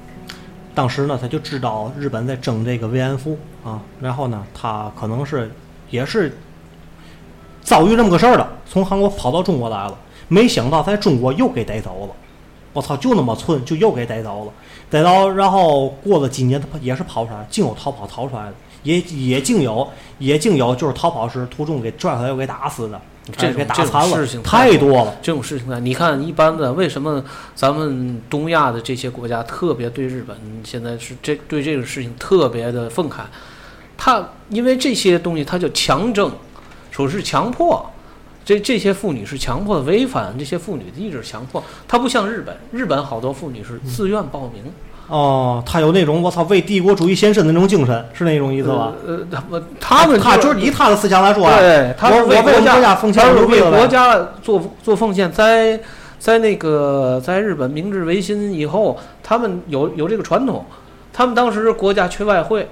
[0.74, 5.50] 当时呢他就知道日本在征这个慰安妇啊，然后呢他可能是
[5.88, 6.36] 也是
[7.62, 9.96] 遭遇这么个事儿了，从韩国跑到中国来了，
[10.26, 12.14] 没想到在中国又给逮走了。
[12.72, 14.52] 我操，就那么寸，就又给逮走了。
[14.88, 19.88] 逮到，然后过了几年，他也是跑出来，竟有逃跑逃出来的，也也竟有，
[20.18, 23.00] 也竟有就是逃跑时途中给拽回来又给打死的，
[23.36, 25.14] 这种给打这种残了事情，太多了。
[25.20, 27.22] 这种事情呢，你看一般的，为什么
[27.54, 33.20] 咱们东亚的这些国家特别对日本现在是这对这个事情特别的愤慨？
[33.96, 36.32] 他因为这些东西，他叫强征，
[36.90, 37.84] 说是强迫，
[38.44, 41.62] 这这些妇女是强迫的，违反这些妇女的意志强迫。
[41.86, 44.64] 他不像日本，日本好多妇女是自愿报名，
[45.10, 48.92] 哦，他有那种我操为帝国主义献身的那种精神，是那种意思吧？
[49.04, 55.80] 呃，呃他们他们他就是以他的思想来说啊，对，他是为国国家奉献他是为国家做做奉献，在
[56.20, 60.64] 在那个在日本明治维新以后，他们有有这个传统，
[61.12, 62.68] 他们当时国家缺外汇，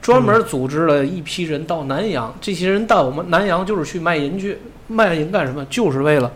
[0.00, 5.62] 专门组织了一批人到南洋，这些人到我们南洋就是去卖淫去，卖淫干什么？
[5.66, 6.32] 就是为了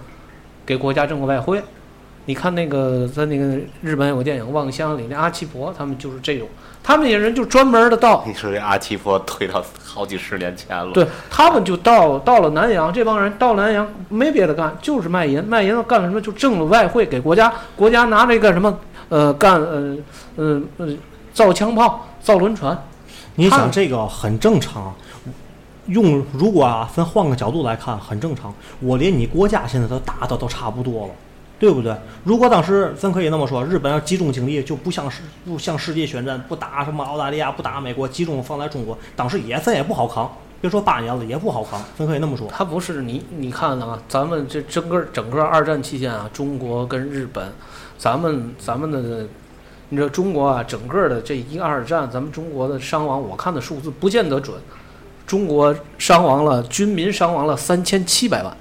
[0.67, 1.63] 给国家挣个外汇。
[2.27, 6.47] 你看那个在那个日本有个电影《望乡》里那阿奇婆，他们就是这种，
[6.83, 18.79] 他们那些人就专门的到你说这阿奇婆推到好几十年前了，对他们就到到了南洋，这帮人到南洋没别的干，就是卖淫，卖淫干什么就挣了外汇给国家，国家拿这干什么？
[19.09, 19.97] 呃，干呃
[20.35, 20.89] 呃呃
[21.33, 22.77] 造枪炮、造轮船，
[23.37, 24.93] 你想这个很正常。
[25.87, 28.53] 用如果啊，咱换个角度来看，很正常。
[28.81, 31.13] 我连你国家现在都打的都差不多了，
[31.59, 31.97] 对不对？
[32.25, 40.31] 如果当时咱可以那么说，日本要集中精力，就不向世不向世界宣战，不打什么澳大利亚，不打美国，集中放在中国，当时也咱也不好扛。
[40.61, 41.83] 别说八年了，也不好扛。
[41.99, 42.49] 咱可以那么说。
[42.49, 47.53] 他不是你你看啊，咱们这整个整个二战期间啊，中国跟日本，
[47.99, 49.27] 咱们咱们的。
[49.89, 54.57] 你知道中国啊，整个的这一二战，咱们中国的伤亡，我看的数字不见得准。
[55.29, 58.57] 中国伤亡了，军民伤亡了三千七百万，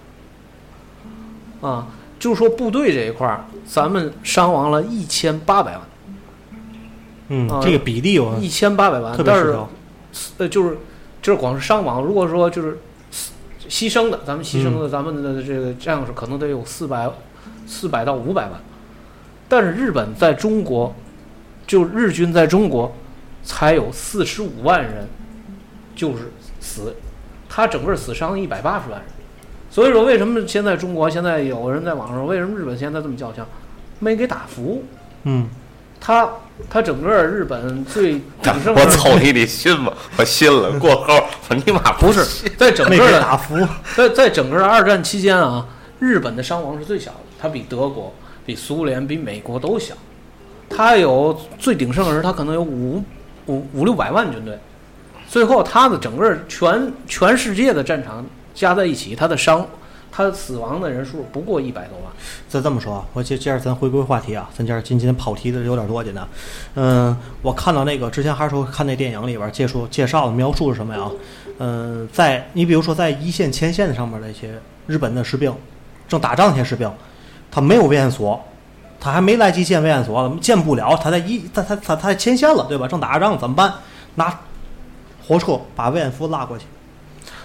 [1.61, 1.87] 啊，
[2.25, 5.81] 就是说部队这一块儿，咱们伤亡了一千八百万，
[7.27, 9.55] 嗯，啊这个比例我一千八百万，特别但是。
[10.39, 10.79] 呃，就是
[11.21, 12.79] 就是光是伤亡，如果说就是
[13.69, 17.07] 牺牲的，咱们牺牲的，咱们的这个战士可能得有四百
[17.67, 18.59] 四百到五百万，
[19.47, 20.95] 但是日本在中国，
[21.67, 22.91] 就日军在中国
[23.43, 25.07] 才有四十五万人，
[25.95, 26.95] 就是死，
[27.47, 29.07] 他整个死伤一百八十万人，
[29.75, 33.45] 所以说为什么现在中国现在有人在网上说为什么日本现在这么叫嚣，
[33.99, 34.81] 没给打服，
[35.23, 35.49] 嗯，
[35.99, 36.29] 他
[36.69, 39.91] 他整个日本最鼎盛 我操你，你信吗？
[40.15, 40.79] 我信了。
[40.79, 43.67] 过后我尼玛不是在整个的打服。
[43.97, 45.67] 在在整个的二战期间啊，
[45.99, 48.13] 日本的伤亡是最小的，它比德国、
[48.45, 49.93] 比苏联、比美国都小。
[50.69, 53.03] 它有最鼎盛的时候，它可能有五
[53.47, 54.57] 五五六百万军队，
[55.27, 59.67] 最后它的整个全全世界的战场加在一起，他的伤，
[60.11, 62.11] 他死亡的人数不过一百多万。
[62.47, 66.23] 再这么说啊，我接接着咱回归话题啊，咱今儿今天跑题的有点多，今天。
[66.75, 71.11] 嗯，我看到那个之前还是说看那电影里边介绍介绍的描述是什么呀？
[71.59, 75.53] 嗯，在你比如说在一线前线上面那些日本的士兵，
[76.07, 76.89] 正打仗那些士兵，
[77.51, 78.41] 他没有危险所，
[78.99, 82.87] 他还没来及建危险所，建不了，他在一他他他他在前线了，对吧？
[82.87, 83.73] 正打仗怎么办？
[84.15, 84.39] 拿
[85.27, 86.65] 火车把慰安妇拉过去，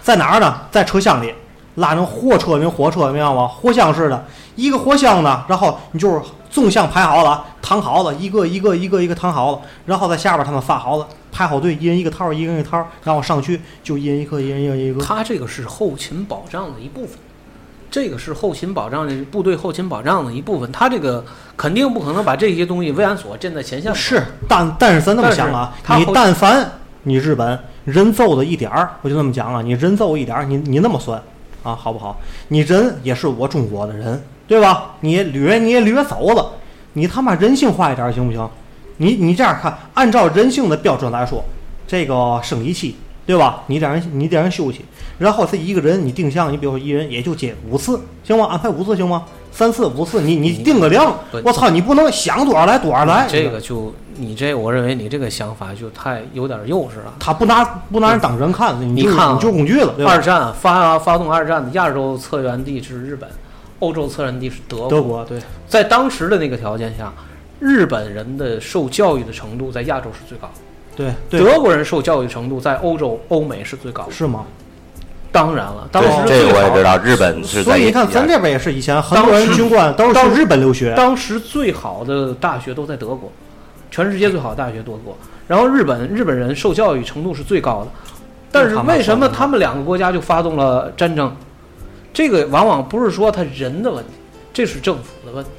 [0.02, 0.62] 在哪儿呢？
[0.70, 1.32] 在车厢里
[1.76, 3.46] 拉成货车，那种火车，明白吗？
[3.46, 4.24] 货箱似的，
[4.56, 15.04] 一个货箱呢，然后你就是纵向排好了，躺好了，一个一个一个一个躺好了，然后在下边他们发好了，排好队，一人一个套，一人一个套，然后上去就一人一个，一人一个一个。
[15.04, 17.16] 他这个是后勤保障的一部分，
[17.90, 20.70] 这个是后勤保障的部队后勤保障的一部分。
[20.72, 21.24] 他这个
[21.56, 23.94] 肯定不可能把这些东西慰安所建在前线。
[23.94, 26.68] 是，但但是咱这么想啊，你但凡
[27.04, 31.20] 你日本人揍的一点儿，我就这么讲啊，你人揍一点儿，你你那么算
[31.62, 32.18] 啊，好不好？
[32.48, 34.96] 你人也是我中国的人，对吧？
[35.00, 36.52] 你也掠你也掠走了，
[36.92, 38.48] 你他妈人性化一点儿行不行？
[38.98, 41.42] 你你这样看，按照人性的标准来说，
[41.86, 42.96] 这个生理期，
[43.30, 43.62] 对吧？
[43.68, 44.84] 你让人你得让人休息，
[45.18, 48.46] 然后这一个人你定向，你比如说一人也就接五次，行吗？
[48.46, 49.24] 安排五次行吗？
[49.52, 53.26] 三次五次，你你定个量，我操，你不能想多少来多少来。
[53.28, 57.14] 这个就你这，我认为你这个想法就太有点幼稚了。
[57.20, 63.28] 他不拿不拿人当人看，你你看啊你就工具了，二战发发动二战的亚洲策源地是日本，
[63.78, 64.88] 欧洲策源地是德国。
[64.88, 65.38] 德国对，
[65.68, 67.12] 在当时的那个条件下，
[67.58, 70.54] 日本人的受教育的程度在亚洲是最高的，
[70.96, 74.12] 对对，德国人受教育程度在欧洲、欧美是最高的。
[74.12, 74.44] 是吗？
[75.32, 83.30] 当然了，当时这个我也知道，日本是在所以你看，咱这边也是以前很多人军官都是到日本留学，当时最好的大学都在德国，
[83.92, 85.16] 全世界最好的大学德国。
[85.46, 87.90] 然后日本日本人受教育程度是最高的，
[88.50, 91.32] 但是为什么他们两个国家就发动了战争？
[92.12, 94.10] 这个往往不是说他人的问题，
[94.52, 95.50] 这是政府的问题。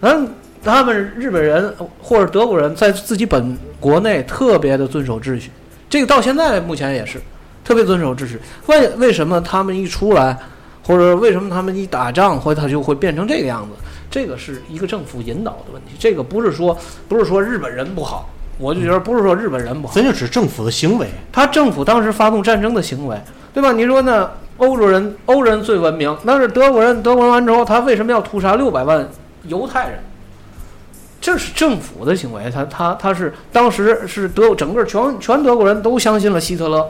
[0.00, 0.28] 嗯，
[0.62, 5.50] 他们日本人或者德国人在自己本国内特别的遵守秩序，
[5.88, 7.20] 这个到现在目前也是
[7.64, 8.38] 特别遵守秩序。
[8.66, 10.36] 为为什么他们一出来，
[10.82, 13.70] 或者为什么他们一打仗，或者他就会变成这个样子？
[14.10, 16.76] 这个是一个政府引导的问题，这个不是说
[17.08, 21.06] 不是说日本人不好，我就觉得不是说日本人不好，咱就指政府的行为。
[21.30, 23.16] 他政府当时发动战争的行为，
[23.52, 23.72] 对吧？
[23.72, 24.30] 你说呢？
[24.56, 29.08] 欧洲人，欧人最文明，但是德国人，德国人完之后，他为什么要屠杀六百万
[29.44, 30.00] 犹太人？
[31.20, 36.88] 这是政府的行为，他他他是当时是德整个全全德国人都相信了希特勒，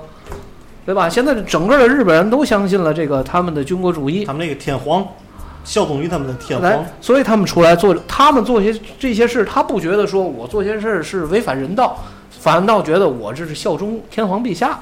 [0.84, 1.08] 对吧？
[1.08, 5.06] 现在整个的日本人都相信了这个他们的军国主义，他们那个天皇
[5.64, 11.98] 效忠于他们的天皇，，所以他们出来做，他们做些这些事，他不觉得说我做些事是违反人道，
[12.30, 14.78] 反倒觉得我这是效忠天皇陛下。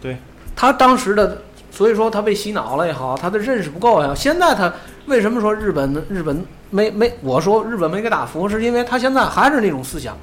[0.00, 0.16] 对，
[0.54, 4.14] 他当时的，所以说他被洗脑了也好，他的认识不够也好。
[4.14, 4.72] 现在他
[5.06, 7.14] 为什么说日本的日本没没？
[7.20, 10.16] 我说日本没给打服，是因为他现在还是那种思想。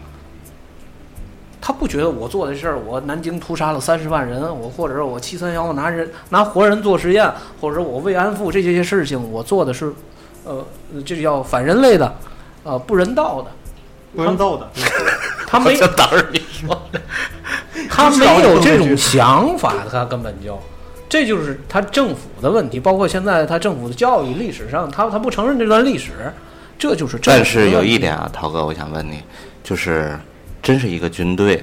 [1.61, 7.31] 他不觉得我做的事儿，我南京屠杀了三十万人，我或者是我七三幺拿人拿活人做实验，
[7.61, 9.93] 或者是我慰安妇这些事情，我做的是，
[10.43, 10.65] 呃，
[11.05, 12.11] 这叫反人类的，
[12.63, 13.51] 呃，不人道的。
[14.15, 14.67] 不人道的。
[15.45, 16.81] 他没就当着你说，
[17.89, 20.59] 他没有这种想法，他根本就，
[21.09, 22.79] 这就是他政府的问题。
[22.79, 26.31] 包括现在他政府的教育历史上，他他不承认这段历史，
[26.77, 29.21] 这就是政府但是有一点啊，涛哥，我想问你，
[29.63, 30.17] 就是
[30.61, 31.61] 真是一个军队，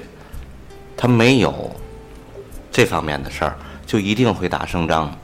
[0.95, 1.75] 他没有
[2.71, 3.55] 这方面的事儿，
[3.85, 5.15] 就一定会打胜仗吗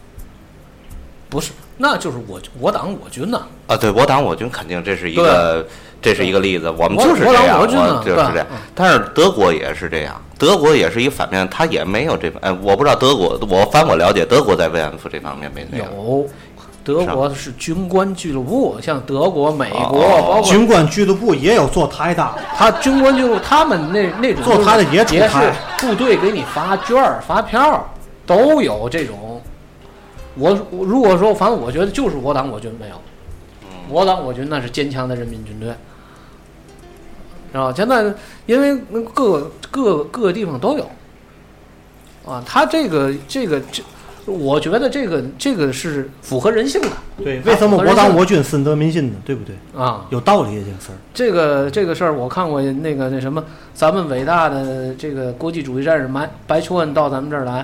[1.29, 3.75] 不是，那就是我我党我军呢、啊？
[3.75, 5.67] 对我党我军肯定这是一个，
[6.01, 8.57] 这是一个例子，我们就是这样，我党我军呢就是这样嗯。
[8.75, 15.88] 但是德国也是这样，德国也是一个反面，他也没有这，哎，我不知道德国，我反我了解，德国在慰安妇这方面没那样。
[15.95, 16.27] 有。
[16.86, 25.45] 德国是军官俱乐部，像德国、美国，哦包括军官俱乐部也有做台的，他军官俱乐部，他们那那种做他的也出也台
[25.79, 27.86] 是部队给你发券儿、发票儿，
[28.25, 29.41] 都有这种。
[30.36, 32.95] 我我如果说，反正我觉得就是我党我军没有，
[33.88, 35.69] 我党我军那是坚强的人民军队，
[37.53, 37.71] 是吧？
[37.73, 38.13] 现在
[38.45, 38.75] 因为
[39.13, 40.85] 各各各个地方都有，
[42.25, 43.83] 啊，他这个这个这，
[44.25, 46.87] 我觉得这个这个是符合人性的
[47.23, 49.17] 对，为什么我党我军深得民心呢？
[49.23, 49.55] 对不对？
[49.79, 50.05] 啊。
[50.09, 50.97] 有道理这个事儿。
[51.13, 53.43] 这个这个事儿，我看过那个那什么，
[53.75, 57.63] 咱们伟大的这个国际主义战士白白求恩到咱们这儿来，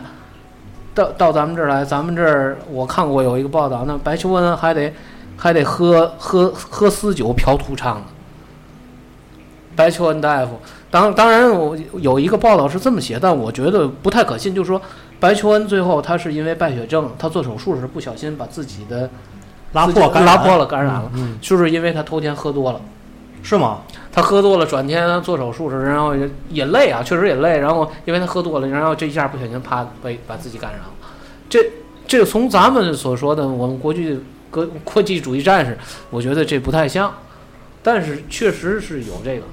[0.94, 4.94] 到到咱们这儿来，咱们这儿我看过有一个报道，那白求恩还得
[5.36, 8.04] 还得喝喝喝私酒嫖土娼呢。
[9.80, 10.60] 白求恩大夫，
[10.92, 14.82] 当当然我有一个报道是这么写，但我觉得不太可信，就是说
[15.22, 19.10] 白求恩最后他是因为败血症，他做手术时不小心把自己的
[19.72, 22.82] 拉破拉破了感染了，嗯，就是因为他头天喝多了。
[23.42, 23.84] 是吗？
[24.12, 27.58] 他喝多了，转天做手术时，然后也也累啊，确实也累。
[27.58, 30.90] 然后因为他喝多了，然后这一下不小心啪被把自己感染了。
[31.48, 31.58] 这
[32.06, 34.20] 这从咱们所说的我们国际
[34.52, 35.78] 国国际主义战士，
[36.10, 37.14] 我觉得这不太像，
[37.82, 39.44] 但是确实是有这个。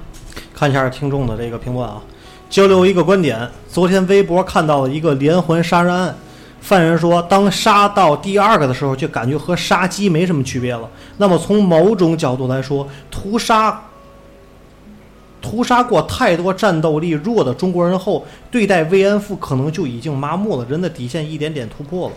[0.59, 2.01] 看一下听众的这个评论啊，
[2.49, 3.47] 交流一个观点。
[3.69, 6.17] 昨天微博看到了一个连环杀人案，
[6.63, 10.89] 犯人说，当杀到第二个的时候，就感觉和杀鸡没什么区别了。
[11.19, 13.83] 那么从某种角度来说，屠杀
[15.43, 22.15] 屠杀过太多战斗力弱的中国人后，对待慰安妇可能就已经麻木了，人的底线一点点突破了。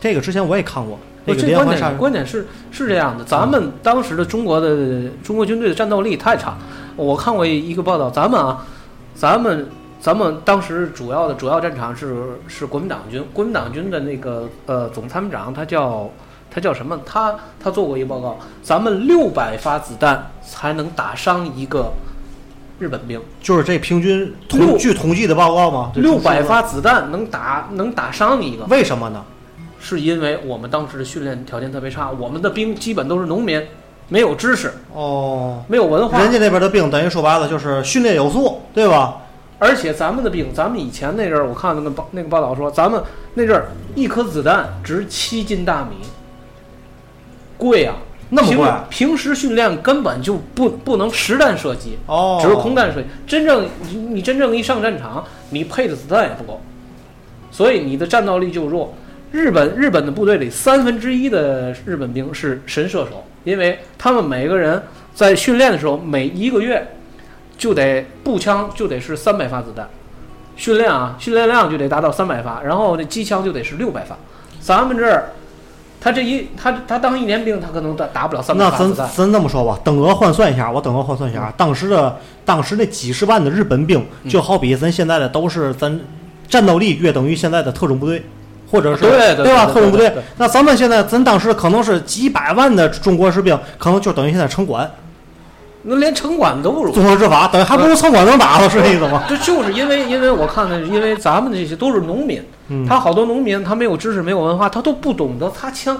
[0.00, 6.56] 这个之前我也看过，这个这观点观点是是这样的，咱们当时的中国的中国军队的战斗力太差。
[6.96, 8.64] 我看过一个报道，咱们啊，
[9.14, 9.68] 咱们
[10.00, 16.10] 咱们当时主要的主要战场是是国民党军，国民党军的那个呃总参谋长他叫
[16.50, 17.00] 他叫什么？
[17.04, 21.92] 他他做过一个报告，咱们六百发子弹才能打伤一个
[22.78, 25.90] 日本兵，就是这平均统据统计的报告吗？
[25.96, 28.64] 六百发子弹能打能打伤你一个。
[28.66, 29.24] 为什么呢？
[29.80, 33.62] 是因为我们当时的训练条件特别差，我们的兵基本都是农民，
[34.08, 39.18] 没有知识，哦，没有文化，人家那边的病等于说白了就是训练有素，对吧？
[39.58, 43.02] 而且咱们的病，咱们以前那阵儿，我看那个报那个报道说，咱们
[43.34, 46.06] 那阵儿一颗子弹值七斤大米，
[47.56, 47.96] 贵啊！
[48.30, 53.06] 那么贵平时训练根本就不不能实弹射击，哦，只是空弹射击。
[53.26, 56.60] 真正你你真正一上战场，你配的子弹也不够，
[57.50, 58.92] 所以你的战斗力就弱。
[59.34, 64.80] 日本日本的部队里三分之一的日本兵是神射手，因为他们每个人
[65.12, 66.94] 在训练的时候，每一个月
[67.58, 69.88] 就得步枪就得是三百发子弹，
[70.54, 74.16] 训练啊，训练量就得达到三百发，然后那机枪就得是六百发，
[74.60, 75.30] 咱们这儿，
[76.00, 79.10] 他这一他他当一年兵，他可能打打不了三百那咱发子弹。
[79.10, 86.00] 咱这么说吧，等额换算一下，我等额换算一下，啊当时的当时那几十万的日本兵，嗯就好比咱现在的都是咱
[86.46, 88.24] 战斗力约等于现在的特种部队，
[88.74, 89.66] 或者是对对吧？
[89.66, 90.12] 特种部队。
[90.36, 94.90] 那咱们现在咱当时可能是几百万的中国士兵，可能就等于现在城管
[95.84, 96.90] 那连城管都不如。
[96.92, 99.22] 综合执法，等于还不如城管能打了，是这意思吗？
[99.28, 105.96] 这就是因为，因为我看的，因为咱们这些都是农民，嗯他好多农民他没有知识，没有文化，他都不懂得擦枪，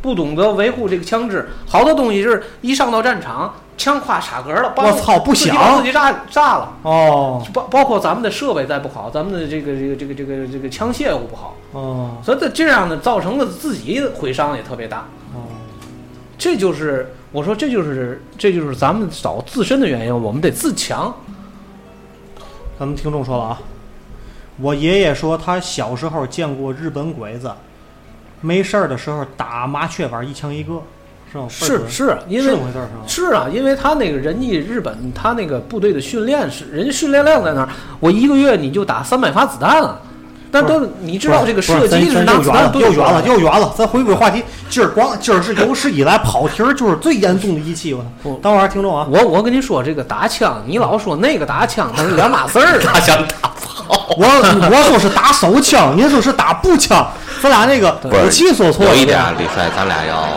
[0.00, 6.76] 不懂得维护这个枪支，好多东西就是一上到战场，枪跨插格了，我操不自己响自己炸炸了。
[6.82, 15.08] 哦包包括咱们的设备再不好，咱们的这个这个这个这个这个枪械又不好，哦所以这这样呢，造成了自己毁伤也特别大。
[15.34, 15.48] 哦，
[16.38, 21.12] 这就是我说，这就是这就是咱们找自身的原因，我们得自强。
[22.78, 23.60] 咱们听众说了啊，
[24.60, 27.52] 我爷爷说他小时候见过日本鬼子，
[28.40, 30.82] 没事儿的时候打麻雀板一枪一个，
[31.48, 32.56] 是是是，因为
[33.06, 37.68] 是啊，因为他那个人家日本他那个部队的训练是人家训练量在那儿，
[38.00, 39.98] 我一个月你就打三百发子弹了，
[40.50, 43.72] 但都你知道这个射击是拿子弹咱又远了，又远了，又远了。
[43.76, 48.36] 咱回归话题，今儿光今儿是有史以来跑题儿就是最严重的一期，我操不！
[48.42, 52.78] 等会儿听众啊，我我跟你说，这个打枪，你老说那个打枪，那是两码事儿。
[52.78, 54.14] 他想打炮。
[54.18, 54.26] 我
[54.70, 57.06] 我说是打手枪，您说是打步枪，
[57.42, 58.94] 咱俩那个武器说错了。
[58.94, 60.28] 有一点啊，李帅，咱俩要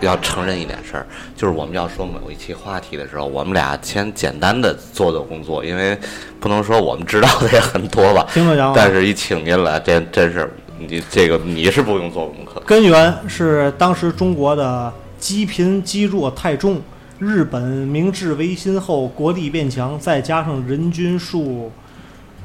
[0.00, 5.98] 要承认一点事儿，就是我们要说某一期话题的时候，我们俩先简单的做做工作，因为
[6.40, 8.26] 不能说我们知道的也很多吧。
[8.32, 12.60] 听着讲啊但是一请您来，这真是你这个你是不用做功课。
[12.66, 16.80] 根源是当时中国的积贫积弱太重，
[17.18, 21.72] 日本明治维新后国力变强，再加上人均数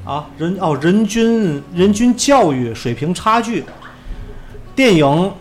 [0.03, 3.63] 啊人哦人均人均教育水平差距，
[4.75, 5.05] 电影《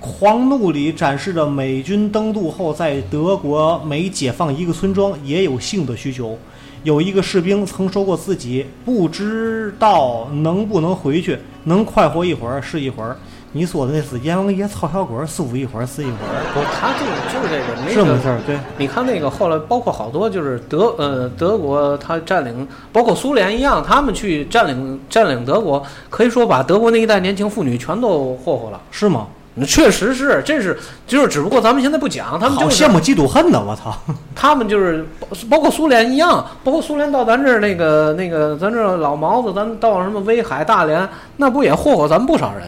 [0.00, 6.36] 狂怒》里展示着美军登陆后在德国每解放一个村庄也有性的需求。
[6.82, 13.14] 有一个士兵曾说过自己不知道能不能回去，能快活一会儿是一会儿。
[13.52, 18.40] 你说的那是阎王爷操小鬼儿，舒服一会儿是一会儿，不，他这个就是这个，没什么事儿。
[18.46, 28.80] 对，你看那个后来，包括好多就是德呃德国，他占领，包括苏联一样，他们去占领占领德国，可以说把德国那一代年轻妇女全都霍霍了。
[28.92, 29.26] 是吗？
[29.54, 33.92] 那确实是，这是就是只不过咱们现在不讲，他们好就是羡慕嫉妒恨呢，我操！
[34.34, 42.62] 他们就是包包括苏联一样，包括苏联到咱这儿那个那个咱这老毛子，咱到什么威海、大连，那不也霍霍咱们不少人？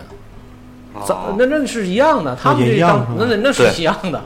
[1.07, 4.19] 咱那那是一样的，他们这也一样那那那是一样的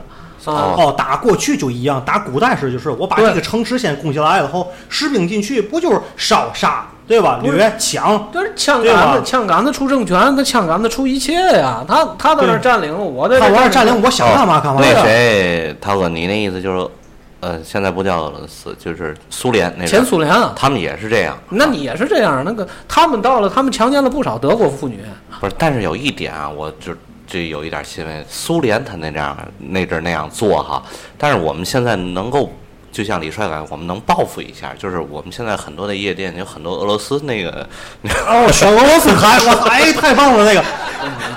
[0.45, 0.75] 啊。
[0.77, 7.39] 哦，打过去就一样，打古代时就是我把这个城池先攻下来了后，士兵进去不就是烧杀对吧？
[7.41, 11.81] 不是掠抢，就是枪杆子，枪杆子出政权，他枪杆子出一切呀。
[11.87, 14.81] 他他在那占领，我在那占领，我想干嘛干嘛。
[14.83, 16.89] 那谁，涛哥，你那意思就是，
[17.39, 20.51] 呃，现在不叫俄罗斯，就是苏联那边前苏联啊。
[20.53, 21.37] 他们也是这样。
[21.49, 22.43] 那你也是这样？
[22.43, 24.99] 那个他们到了，他们强奸了不少德国妇女。
[25.39, 26.93] 不是，但是有一点啊，我就
[27.25, 30.83] 这有一点欣慰，苏联他那样那阵儿那样做哈，
[31.17, 32.51] 但是我们现在能够。
[32.97, 37.69] 就像李帅来，我们能报复一下，就是我们现在很多的夜店有很多俄罗斯那个，
[38.25, 40.65] 哦，选俄罗斯还， 我操，哎，太棒了，那个。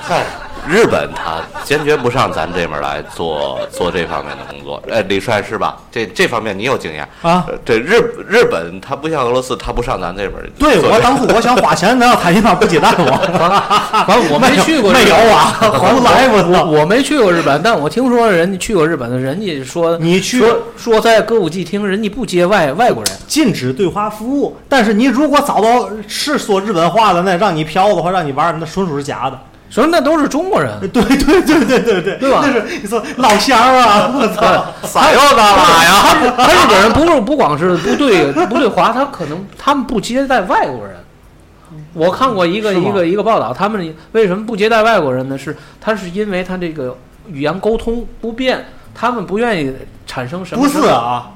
[0.08, 0.24] 在
[0.68, 4.82] 日本他坚决不上咱这边来做做这方面的工作。
[4.90, 5.76] 哎，李帅是吧？
[5.90, 10.40] 这这方面你有经验啊呃这日日本他不像俄罗斯，他不上咱这边。
[10.58, 13.10] 对我当初我想花钱，难道他地方不接待我？
[14.06, 16.64] 反正我没去过，没有啊， 黄不来我操！
[16.64, 23.12] 我没去过日本，但我听说人家去过日本的，人家说你去说说在歌舞伎厅，人家不接外外国人。
[23.26, 29.38] 禁止对华服务，但是你如果找到是说日本话的，那让你嫖的话让你玩，那纯属是假的。
[29.70, 34.66] 说那都是中国人，对对对对对对，对吧那是你说老乡啊，我操！
[34.82, 36.34] 撒又干嘛呀？
[36.36, 40.96] 他日本人不是不光是不对不对华，他可能他们不接待外国人。
[41.92, 45.38] 我看过一个一个一个报道，他们为什么不接待外国人呢？
[45.38, 46.96] 是他是因为他这个
[47.28, 49.72] 语言沟通不便，他们不愿意
[50.04, 51.30] 产生什么不是啊，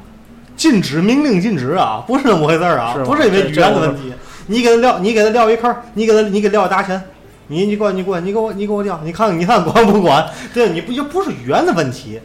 [0.57, 4.13] 禁止明令禁止啊，不是那么回事儿啊是，不是因为语言的问题。
[4.47, 7.01] 你给他撂，你给他撂一坑，你给他你给撂大钱，
[7.49, 10.29] 你你给我你给我你给我你给我调，你看看你看管不管？
[10.53, 12.21] 对，你不就不是语言的问题，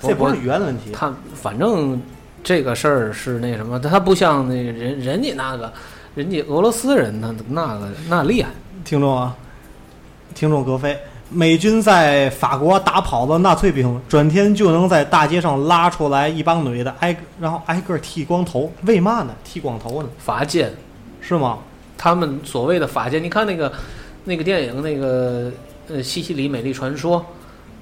[0.00, 0.90] 这不是语言的问题。
[0.92, 2.00] 他反正
[2.42, 5.72] 这个事儿是那什么，他不像那人人家那个，
[6.14, 8.50] 人家俄罗斯人那那个那厉害。
[8.84, 9.34] 听众啊，
[10.34, 10.98] 听众格飞，
[11.30, 19.34] 美军在法国打跑了纳粹兵，转天就能在大街上拉出来一帮女的，挨个然后挨个剃光头，为嘛呢？
[19.42, 20.08] 剃光头呢？
[20.18, 20.70] 法奸，
[21.20, 21.58] 是吗？
[21.96, 23.72] 他们所谓的法奸，你看那个
[24.24, 25.52] 那个电影那个
[25.88, 27.20] 呃《西西里美丽传说》，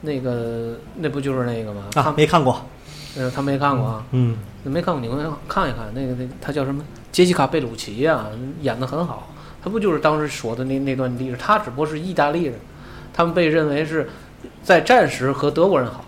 [0.00, 1.84] 那个那不就是那个吗？
[1.94, 2.60] 啊他，没看过，
[3.16, 6.84] 呃他没看过啊，嗯，没看过你们看一看那个那个他叫什么？
[7.12, 8.26] 杰西卡贝鲁奇呀、
[8.60, 9.28] 演的很好。
[9.62, 11.36] 他不就是当时说的那那段历史？
[11.36, 12.54] 他只不过是意大利人，
[13.14, 14.10] 他们被认为是
[14.64, 16.04] 在战时和德国人好，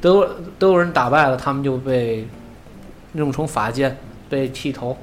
[0.00, 0.28] 德国
[0.58, 2.26] 德国人打败了，他们就被
[3.12, 3.96] 弄成法剑，
[4.28, 4.96] 被剃头，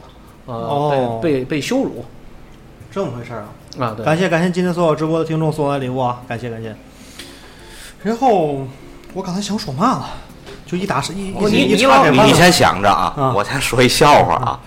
[0.46, 2.04] 呃，哦被被被羞辱
[2.92, 3.50] 这么回事儿啊。
[3.80, 4.06] 啊，对。
[4.06, 6.76] 感谢感谢今天所有直播的听众送来礼物啊，感谢感谢。
[8.04, 8.66] 然后
[9.14, 10.10] 我刚才想说嘛了，
[10.66, 14.60] 就一打是一不一一你你老岔开完了你先想着啊，啊我先说一笑话啊。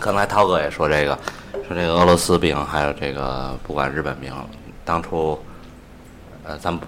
[0.00, 1.18] 刚才涛哥也说这个，
[1.66, 4.32] 说这个俄罗斯兵，还有这个不管日本兵，
[4.84, 5.36] 当初，
[6.44, 6.86] 呃，咱不，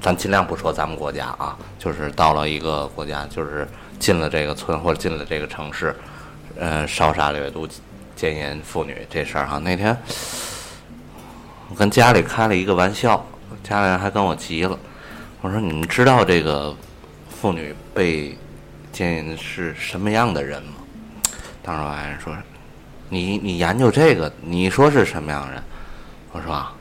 [0.00, 3.68] 咱尽量不说咱们国家啊，就是到了一个国家，就是
[3.98, 5.94] 进了这个村或者进了这个城市，
[6.58, 7.68] 呃，烧杀掠夺、
[8.16, 9.58] 奸淫妇女这事儿哈。
[9.58, 9.96] 那天
[11.70, 13.24] 我跟家里开了一个玩笑，
[13.62, 14.78] 家里人还跟我急了，
[15.42, 16.74] 我说你们知道这个
[17.28, 18.36] 妇女被
[18.90, 20.72] 奸淫是什么样的人吗？
[21.62, 22.34] 当时我爱人说
[23.10, 25.62] ：“你你研究这个，你说是什么样的人？”
[26.32, 26.72] 我说：“啊，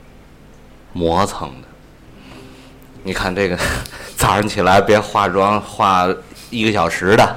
[0.93, 1.67] 磨蹭的。
[3.03, 3.57] 你看这个
[4.15, 6.07] 早上起来别化妆化
[6.49, 7.35] 一个小时的，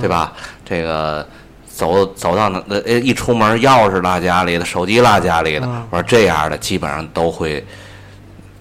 [0.00, 0.32] 对吧？
[0.64, 1.26] 这个
[1.74, 5.66] 走走到哪呃一出门钥匙落家里了，手机落家里了。
[5.66, 7.64] 嗯我说这样的基本上都会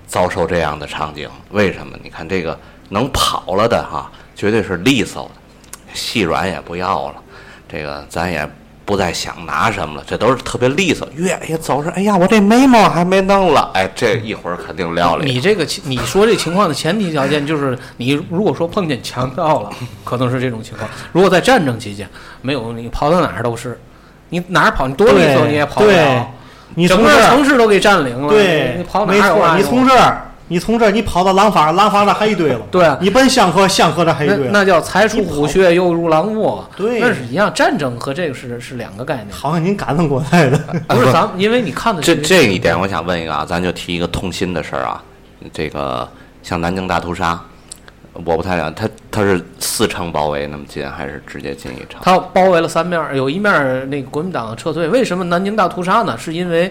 [0.08, 1.30] 遭受这样的场景。
[1.52, 1.98] 为什么？
[2.02, 2.58] 你看这个
[2.90, 7.16] 能跑了的哈，绝对是利索的，细软也不要了。
[7.68, 8.50] 这个咱也
[8.84, 11.08] 不再想拿什么了，这都是特别利索。
[11.16, 15.24] 越也走着，哎呀，我这眉毛还没弄了，哎，这一会儿肯定撂了。
[15.24, 19.70] 你这个情，你说这情况的前提条件就是，你如果说碰见强盗了，
[20.04, 22.10] 可能是这种情况；如果在战争期间，
[22.42, 23.80] 没有你跑到哪儿都是，
[24.30, 26.28] 你哪儿跑，你多利索你也跑不对了，，整个
[26.74, 32.60] 你从这儿城市都给占领了，对，你跑哪儿有啊有从这儿，你从这儿，你跑到廊坊，廊坊那还一堆了。
[32.70, 34.50] 对啊你奔香河，香河那还一堆了。
[34.52, 37.50] 那叫才出虎穴，又入狼窝，对那是一样。
[37.54, 40.58] 战争和这个是是两个概念，好像您赶上过来的。
[40.90, 45.02] 不是咱们，因为你看的这这一点，我想问一个啊，咱就提一个痛心的事儿啊，
[45.54, 46.06] 这个
[46.44, 47.40] 像南京大屠杀，
[48.12, 52.02] 我不太了解，他他是四城包围那么近，还是直接进一城？
[52.04, 54.90] 他包围了三面儿，有一面儿那个国民党撤退。
[54.90, 56.18] 为什么南京大屠杀呢？
[56.18, 56.70] 是因为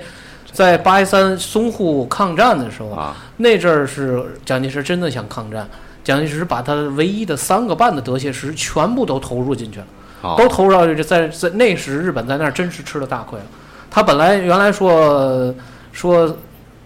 [0.52, 5.68] 在八一三淞沪抗战的时候，啊那阵儿是蒋介石真的想抗战，
[6.02, 9.86] 蒋介石把他唯一的三个半的德械师全部都投入进去了。
[10.22, 13.44] 哦都投入到这在在那时日本在那儿真是吃了大亏了。
[13.90, 15.54] 他本来原来说
[15.92, 16.36] 说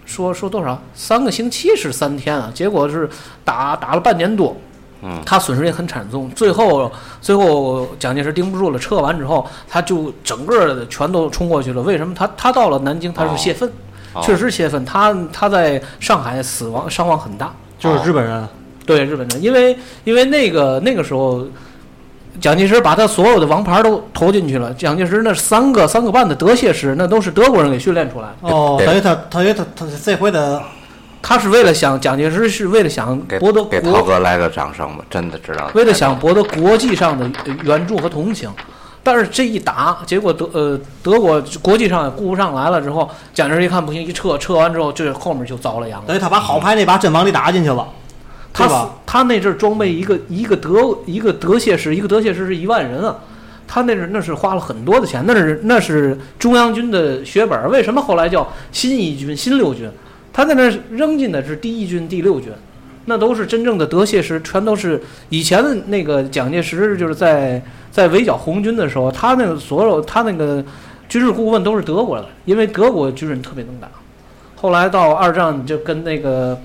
[0.05, 3.09] 说说多少三个星期是三天啊，结果是
[3.43, 4.55] 打打了半年多。
[5.07, 6.91] 嗯他损失也很惨重，最后
[7.21, 11.81] 最后蒋介石盯不住了，撤完之后，他就整个的全都冲过去了。
[11.83, 12.13] 为什么？
[12.17, 13.69] 他他到了南京，他是泄愤，
[14.13, 14.83] 哦确实泄愤。
[14.83, 18.47] 他他在上海死亡伤亡很大，就是日本人，
[18.85, 21.45] 对日本人，因为因为那个那个时候，
[22.41, 24.73] 蒋介石把他所有的王牌都投进去了。
[24.73, 28.49] 蒋介石那三个三个半的德械师，那都是德国人给训练出来的。
[28.49, 30.61] 哦，对等于他，等于他，他这回的
[31.27, 35.71] 他是为了想，蒋介石是为了想博得给涛，哥来个掌声吧，真的知道。
[35.73, 37.27] 为了想博得国际上的
[37.63, 38.47] 援助和同情。
[39.01, 46.05] 但是这一打，结果德呃德国国际上也顾不上来了之后，蒋介石一看不行，一撤，撤完之后，这后面就遭了殃了。
[46.05, 47.87] 等于他把好牌那把真往里打进去了，
[48.53, 48.91] 他吧？
[49.03, 53.15] 他那阵儿装备一个一个德一个德械师，一个德械师是一万人啊。
[53.67, 57.67] 他那是那是花了很多的钱，那是那是中央军的血本。
[57.71, 59.89] 为什么后来叫新一军、新六军？
[60.35, 62.51] 他在那儿扔进的是第一军、第六军，
[63.05, 70.61] 那都是真正的德械师，全都是以前的那个蒋介石就是在在围剿红军的时候，他那个所有他那个
[71.07, 73.87] 军事顾问都是德国的，因为德国军人特别能打。
[74.57, 76.59] 后来到二战就跟那个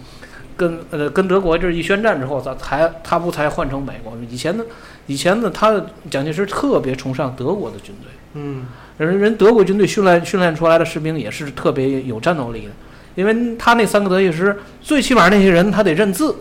[0.57, 4.15] 跟呃跟德国这一宣战之后，咱才他不才换成美国？
[4.29, 4.65] 以前呢，
[5.07, 8.65] 以前呢，他蒋介石特别崇尚德国的军队，嗯，
[8.99, 12.71] 人人德国军队训练训练出来的士兵也是特别有战斗力的，
[13.15, 16.37] 因为他那三个德械师，最起码那些人他得认字，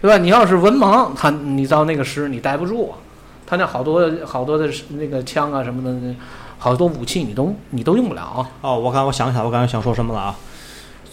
[0.00, 0.18] 对吧？
[0.18, 2.98] 你要是文盲，他你到那个师你待不住啊，
[3.46, 6.14] 他那好多好多的那个枪啊什么的，
[6.58, 8.50] 好多武器你都你都用不了啊。
[8.62, 10.36] 哦，我刚我想起来，我刚才想说什么了啊？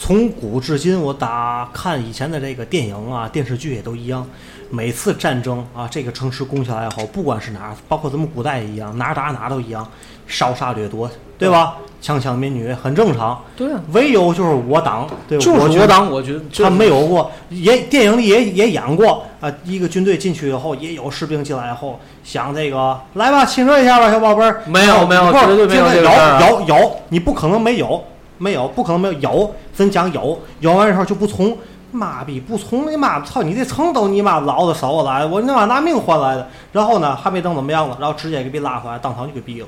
[0.02, 4.26] 从古至今，我打看以前的这个电影啊、电视剧也都一样。
[4.72, 9.86] 每次战争啊，这个城市攻下来以后，不管是哪，包括咱们古代也一样，哪打哪都一样，
[10.26, 11.10] 烧杀掠夺，
[11.40, 11.78] 对吧？
[12.02, 13.42] 枪枪民女很正常。
[13.58, 19.52] 对啊，唯有就是我党，对吧，就是我党，我觉得就是他没有过，也电影里也也演过啊。
[19.64, 24.62] 一个军队进去以后，也有士兵进来以后想这个来吧，亲热一下吧，小宝贝儿。
[24.68, 28.04] 没有没有绝对没有有有有，你不可能没有。
[28.38, 29.14] 没有，不可能没有。
[29.16, 31.58] 有，咱讲有，有完之后就不从。
[31.92, 33.20] 妈逼，不从你妈！
[33.22, 36.48] 操你这层都你妈老子手来，我他妈拿命换来的。
[36.72, 39.68] 然后呢，还没等怎么样了，然后直接给被拉回来，当场就给毙了。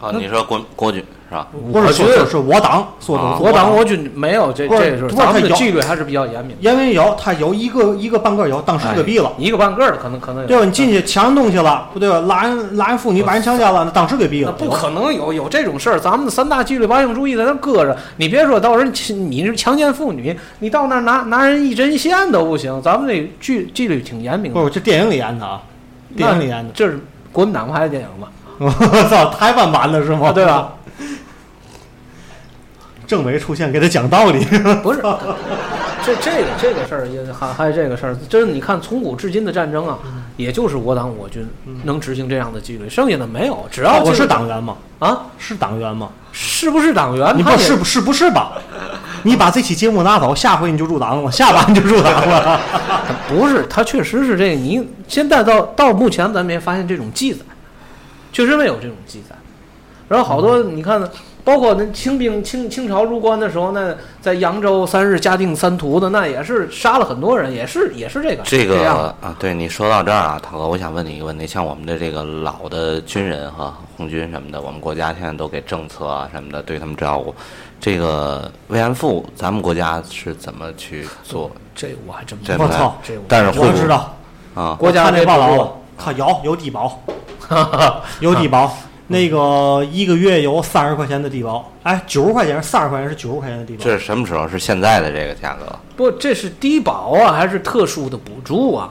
[0.00, 1.48] 啊，你说国国军是吧？
[1.72, 6.70] 我觉得说是是我党说啊的，我党我军没有这这个是，咱们的纪律还是比较严明的。
[6.70, 9.32] 因为有他有一个一个半个有，当时就给毙了。
[9.38, 10.64] 一个半个的可能可能有对吧？
[10.64, 12.20] 你进去抢人东西了，不对吧？
[12.20, 14.52] 拉人拉人妇女把人强奸了，那当时给毙了。
[14.52, 17.96] 不可能有有这种事儿，咱们的三大纪律八项注意在那搁着。
[18.18, 18.92] 你别说到人
[19.30, 22.80] 你是强奸妇女，你到那拿拿人一针线都不行。
[22.82, 24.52] 咱们这纪纪律挺严明。
[24.52, 25.62] 不是这电影里演的啊，
[26.14, 26.70] 电影里演的。
[26.74, 27.00] 这是
[27.32, 28.28] 国民党拍的电影吧？
[28.58, 28.70] 我
[29.08, 30.28] 操，台湾版的是吗？
[30.28, 30.72] 啊对吧？
[33.06, 34.44] 政委出现给他讲道理。
[34.82, 35.00] 不是，
[36.04, 39.98] 这这个这个事儿也还还有这个事儿，真是你看从古至今的战争啊，
[40.36, 41.46] 也就是我党我军
[41.84, 43.64] 能执行这样的纪律，剩下的没有。
[43.70, 44.76] 只要我是党员吗？
[44.98, 46.08] 啊，是党员吗？
[46.32, 47.36] 是不是党员？
[47.36, 48.52] 你不是不是不是吧？
[49.22, 52.60] 你把这期节目拿走，下回你就入党了，下把你就入党了。
[53.28, 54.60] 不是，他确实是这个。
[54.60, 57.40] 你现在到到目前，咱们也发现这种记载，
[58.36, 59.34] 确实没有这种记载。
[60.08, 61.02] 然后好多你看，
[61.42, 68.90] 包括那清兵清清朝入关的时候，那在扬州三日嘉定三屠的，那也是杀了很多人，也是也是这个这个
[69.22, 77.34] 啊，对你说到这儿啊，涛哥，我想问你一个问题，像我们的这个老的军人哈，红军什么的，我们国家现在都给政策啊什么的对他们照顾，
[77.80, 81.50] 这个慰安妇，咱们国家是怎么去做？
[81.74, 84.14] 这我还真不知道但是会不我知道，
[84.54, 87.02] 啊，国家我看这报道这了，他有有低保，
[88.20, 88.76] 有低保。
[89.08, 93.84] 那个一个月有三十块钱的低保，哎，九十块钱，三十块钱是九十块钱的低保。
[93.84, 94.48] 这是什么时候？
[94.48, 95.64] 是现在的这个价格？
[95.96, 98.90] 不，这是低保啊，还是特殊的补助啊？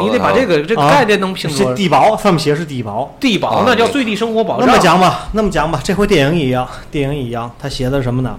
[0.00, 1.74] 你得把这个这个啊概念弄清楚是。
[1.74, 3.14] 低保，上面写是低保。
[3.20, 4.66] 低保啊那叫最低生活保障。
[4.66, 8.34] 那么讲吧，那么讲吧，这回电影一样，电影一样，他写的什么呢？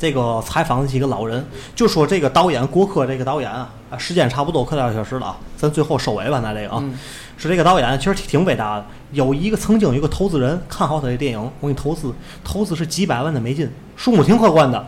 [0.00, 1.46] 这个采访的几个老人，
[1.76, 6.98] 就说这个导演郭柯这个导演啊，啊，时间差不多快两个小时了啊，咱最后收尾吧，咱这个啊，嗯
[7.36, 8.86] 是这个导演其实挺挺伟大的。
[9.12, 14.86] 有一个曾经有一个投资人看好他的电影，我给你投资，投资是几百万的美金，数目挺可观的。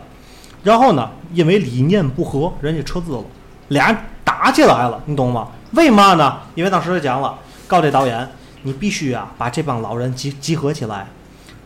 [0.63, 3.23] 然后呢，因为理念不合，人家撤资了，
[3.67, 5.49] 俩人打起来了，你懂吗？
[5.73, 6.39] 为嘛呢？
[6.55, 7.37] 因为当时就讲了，
[7.67, 8.27] 告这导演，
[8.63, 11.07] 你必须啊把这帮老人集集合起来，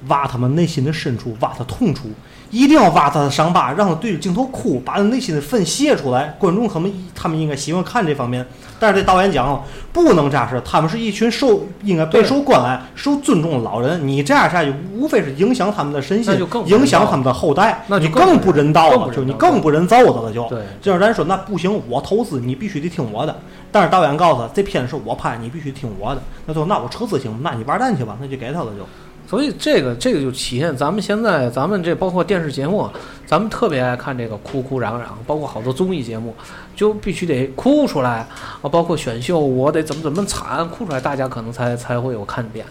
[0.08, 2.10] 挖他们内心的深处，挖他痛处，
[2.52, 6.36] 一定要挖他的伤疤，让他对着镜头哭，把他内心的愤泄出来。
[6.40, 8.46] 观众他们他们应该喜欢看这方面，
[8.80, 16.34] 但是这导演讲了，不能这样式，他们是一群受应该备受关爱、受尊重的老人，你这样下去，无非是影响他们的身心
[16.66, 20.48] 影响他们的后代，那就你更更不不人道了，就你更不人造的了，就。
[20.48, 23.36] 对这样咱说那不行，我投资你必须得听我的。
[23.72, 26.22] 但是导演告诉他，这片是我拍，你必须听我的。
[26.46, 27.40] 那就那我撤资行吗？
[27.44, 28.88] 那你玩蛋去吧，那就给他了就。
[29.30, 32.90] 所以这个这个就体现咱们现在咱们这包括电视节目，
[33.26, 36.34] 咱们特别爱看这个哭哭嚷嚷，包括好多综艺节目，
[36.76, 38.26] 就必须得哭出来
[38.62, 42.66] 啊，包括选秀，我得怎么怎么惨，哭出来，大家可能才才会有看点。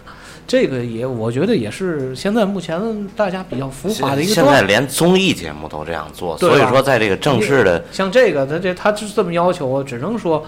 [0.46, 2.80] 这个也我觉得也是现在目前
[3.16, 4.62] 大家比较浮华的一个现在。
[4.62, 10.46] 连综艺节目都这样做，所以说在这个正式的像这个，他这他就是这么要求，我只能说，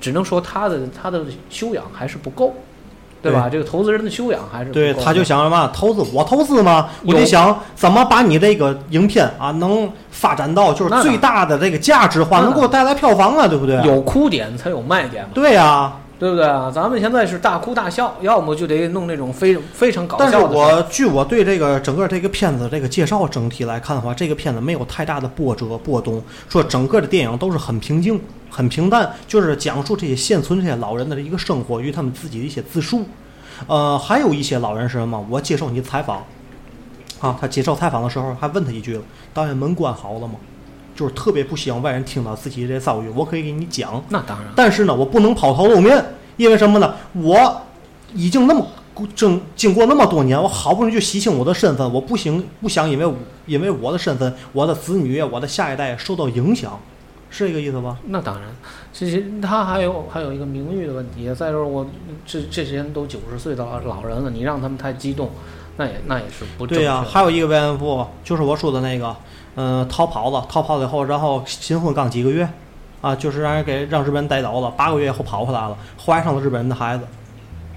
[0.00, 2.54] 只能说他的他的修养还是不够，
[3.30, 3.48] 对吧？
[3.50, 6.88] 这个投资人的修养还是对，他就想什么投资，我投资嘛？
[7.04, 13.76] 我有得想怎么把你这个影片啊，能发展到就是最大的这个价值化，能给我带来票房啊，对不对？
[13.84, 15.30] 有哭点才有卖点嘛。
[15.34, 16.70] 对呀、对不对啊？
[16.74, 20.76] 咱们现在是大哭大笑，要么就得弄那种非非常搞笑的事儿。
[20.76, 33.04] 我据我对这个整个这个片子这个介绍整体来看的话，这个片子没有太大的波折波动，说整个的电影都是很平静、很平淡，就是讲述这些现存这些老人的一个生活与他们自己的一些自述。
[33.66, 35.22] 呃，还有一些老人是什么？
[35.28, 36.24] 我接受你采访，
[37.20, 38.98] 啊，他接受采访的时候还问他一句
[39.34, 40.34] ：“导演门关好了吗？”
[40.96, 46.04] 就是特别不希望外人听到自己这遭遇，我可以给你讲，那当然，但是呢，我不能抛头露面，
[46.36, 46.94] 因为什么呢？
[47.12, 47.62] 我
[48.14, 48.66] 已经那么
[49.14, 56.80] 正经过那么多年，我好不容易就洗清我的身份，我不行不想因为我因为我的身份，我的子女、我的下一代受到影响，
[57.28, 57.98] 是这个意思吧？
[58.06, 58.48] 那当然，
[58.92, 61.32] 其实他还有还有一个名誉的问题。
[61.34, 61.86] 再说我
[62.24, 65.30] 这这些人都九十岁的老老人了，你让他们太激动，
[65.76, 69.14] 那也那也是不对呀、还有一个慰安妇，就是我说的那个，
[69.56, 72.46] 嗯、逃跑了，逃跑了以后，然后新婚刚几个月，
[73.00, 77.04] 啊，就是让人给让日本人带走了，八个月以后跑回来了，怀上了日本人的孩子，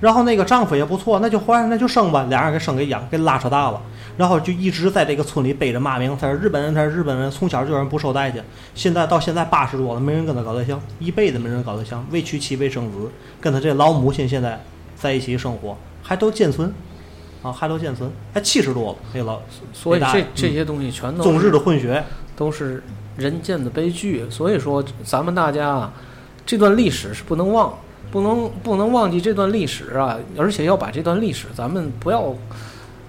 [0.01, 3.81] 然后那个丈夫也不错，那就怀那就生吧，俩人给生给养给拉扯大了，
[4.17, 8.43] 然后就一直在这个村里背着骂名，他是日本人，他是日本人，从小就让人不受待见，
[8.75, 13.09] 现在到现在八十多了，没人跟他搞对象，一辈子没人搞对象，未娶妻未生子，
[13.39, 14.59] 跟他这老母亲现在
[14.95, 16.73] 在一起生活，还都健存。
[17.41, 19.39] 啊，哈罗剑存还七十多了，黑老
[19.73, 22.03] 所以这这些东西全都中日是的混血，
[22.35, 22.83] 都是
[23.17, 24.25] 人间的悲剧。
[24.29, 25.93] 所以说，咱们大家啊，
[26.45, 27.73] 这段历史是不能忘，
[28.11, 32.35] 不能不能忘记这段历史啊，而且要把这段历史，咱们不要，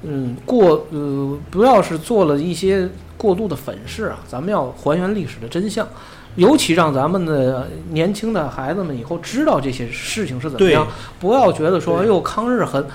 [0.02, 5.86] 嗯，过呃，不要是做了一些过度的粉饰啊，咱们要还原历史的真相。
[6.36, 10.86] 尤其让咱们的年轻的孩子们以后知道这些事情是怎么样，
[11.18, 12.88] 不要觉得说，哎呦，抗日很，呃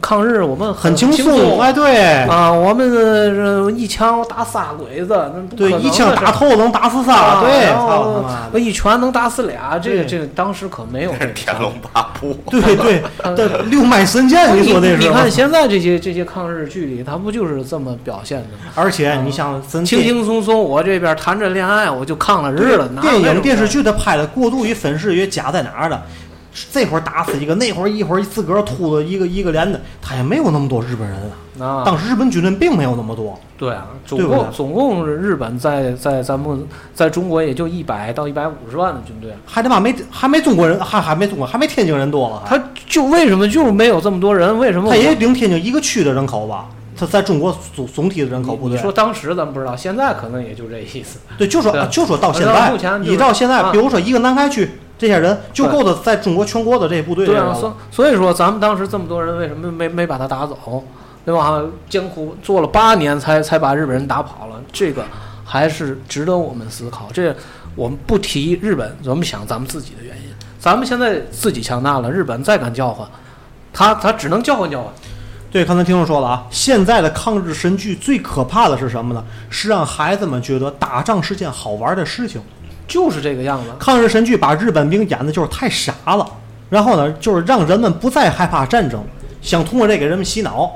[0.00, 13.02] 抗日我们很轻轻松，哎，对，啊，我们呃一枪打仨鬼子，那不可对，一枪打透能打死仨，啊对，操他妈的我一拳能打死俩，这个这个当时可没有这个天龙八部，对对
[13.34, 15.08] 对，六脉神剑，你说那是你？
[15.08, 18.72] 看现在这些这些抗日剧里，他不就是这么表现的吗？
[18.74, 22.88] 而且你想，轻轻松松，我这边谈着恋爱，我就抗了日了。
[23.00, 26.00] 电影电视剧它拍的过度与粉饰与假在哪儿的？
[26.72, 31.36] 这会儿打死一个，那会儿一会儿自个儿秃了一个一个连的，他也没有那么多日本人啊。
[31.60, 42.42] 啊，当时日本军队并没有那么多，对啊，总共总共日本在在咱们在中国也就一百到一百五十万的军队，还他妈没还没中国人，还还没中国还没天津人多了。
[42.46, 44.58] 他就为什么就是没有这么多人？
[44.58, 46.68] 为什么他也顶天津一个区的人口吧？
[46.96, 48.90] 他在中国总总体的人口不对你说。
[48.90, 51.18] 当时咱们不知道，现在可能也就这意思。
[51.36, 54.70] 对，就说就说到现在你到现在，啊比如说一个南开区
[55.00, 57.34] 这些人，就够他在中国全国的这些部队对
[57.90, 60.84] 所以说咱们当时这么多人，为什么没没把他打走？
[61.24, 61.62] 对吧？
[61.88, 65.02] 艰苦做了八年才才把日本人打跑了，这个
[65.42, 67.08] 还是值得我们思考。
[67.12, 67.34] 这
[67.74, 70.22] 我们不提日本，我们想咱们自己的原因。
[70.58, 73.08] 咱们现在自己强大了，日本再敢叫唤，
[73.72, 74.92] 他他只能叫唤叫唤。
[75.50, 79.24] 对，刚才听众说了啊，现在的抗日神剧最可怕的是什么呢？
[79.48, 82.40] 是让孩子们觉得打仗是件好玩的事情。
[82.90, 83.70] 就是这个样子。
[83.78, 86.28] 抗日神剧把日本兵演的就是太傻了，
[86.68, 89.02] 然后呢，就是让人们不再害怕战争，
[89.40, 90.70] 想通过这给人们洗脑。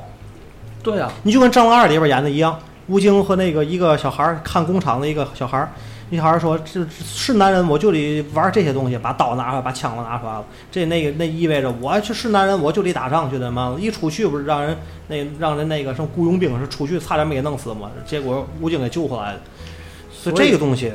[0.82, 2.56] 对啊，你就跟《战狼二》里边演的一样，
[2.86, 5.70] 吴京和那个一个小孩儿看工厂的一个小孩儿，
[6.10, 10.44] 那小孩儿说：“这是男人，我就得玩这些东西，把刀拿出来，把枪拿出来了。
[10.70, 13.74] 这那个那意味着我是男人，我就得打仗去的嘛。
[13.80, 14.76] 一出去不是让人
[15.08, 19.38] 那让人那个什么雇佣兵是出去差点没给弄死嘛，结果吴京给救回来了。
[20.12, 20.92] 所以这个东西，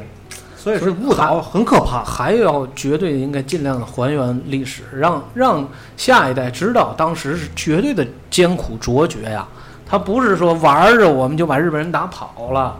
[0.61, 2.03] 所以是误导，很可怕。
[2.03, 9.47] 还要绝对应该尽量的还原历史，让让下一代知道当时是绝对的艰苦卓绝呀。
[9.87, 12.75] 他不是说玩着我们就把日本人打跑了，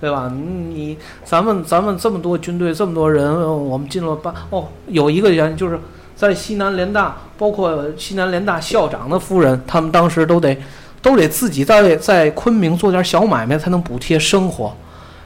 [0.00, 0.30] 对吧？
[0.32, 5.78] 你你咱们咱们这么多军队，这么多人，呃我们进了八哦，有一个原因就是
[6.14, 10.56] 在西南联大，包括西南联大校长的夫人，他们当时都得
[11.02, 14.72] 都得自己在在昆明做点小买卖才能补贴生活。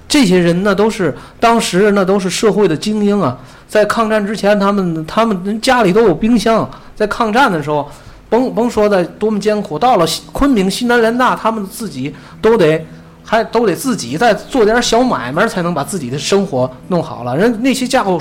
[0.08, 3.38] 这些人呢，都是当时那都是社会的精英啊。
[3.68, 6.68] 在抗战之前，他们他们家里都有冰箱。
[6.96, 7.88] 在抗战的时候，
[8.30, 12.82] 甭甭说在多么艰苦，到了昆明西南联大，他们自己都得
[13.22, 17.36] 还都得自己再做点小买卖，才能把自己的生活弄好了。
[17.36, 18.18] 人那些教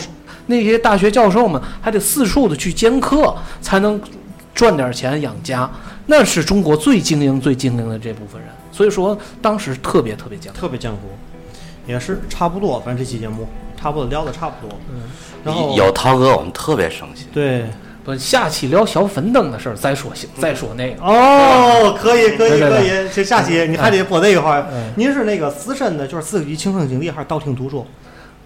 [0.47, 3.99] 那些大学教授们还得四处的去兼课，才能
[4.53, 5.69] 赚点钱养家。
[6.07, 8.49] 那是中国最精英、最精英的这部分人。
[8.71, 10.59] 所以说，当时特别特别艰苦。
[10.59, 10.99] 特别艰苦，
[11.87, 13.47] 也是差不多，反正这期节目
[13.79, 14.77] 差不多聊的差不多。
[14.89, 15.03] 嗯，
[15.43, 17.27] 然后有涛哥，我们特别省心。
[17.33, 17.65] 对
[18.03, 21.03] 不，下期聊小粉灯的事儿再说，再说那个。
[21.03, 24.91] 哦，可以可以可以，这下期你还得播那一块儿嗯。
[24.95, 27.85] 您是那个资深的，就是自己亲身经历，还是道听途说？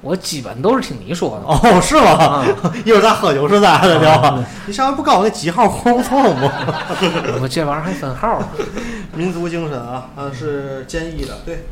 [0.01, 1.45] 我基本都是听你说的。
[1.45, 2.45] 哦，是吗啊？
[2.83, 4.43] 一会儿咱喝酒时咱还得聊。
[4.65, 6.51] 你上回不告诉我那几号活不错吗？
[7.39, 8.47] 我这玩意儿还分号呢。
[9.15, 11.65] 民族精神啊，啊是坚毅的，对。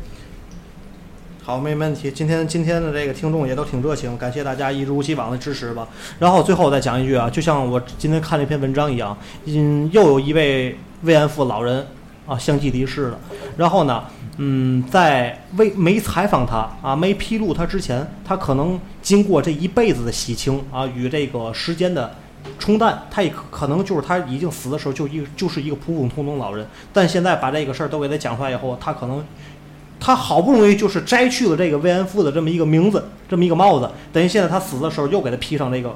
[1.42, 2.10] 好，没问题。
[2.10, 5.88] 今天今天的这个听众也都挺热情，感谢大家一如既往的支持吧。
[6.18, 9.16] 然后最后再讲一句啊，就像我今天看了一篇文章一样，
[9.46, 11.86] 嗯，又有一位慰安妇老人
[12.26, 13.18] 啊相继离世了。
[13.56, 14.04] 然后呢，
[14.36, 22.14] 嗯，在未没采访他啊，没披露他之前，他可能经过这一辈子的洗清啊，与这个时间的
[22.58, 29.24] 冲淡，他也可能就是他已经死的时候就一就是一个普普通通老人，但现在把这个事儿都给他讲出来以后，他可能
[30.00, 35.94] 他好不容易就是摘去了这个慰安妇的这么一个名字，这么一个帽子，等于现在他死的时候又给他披上这个，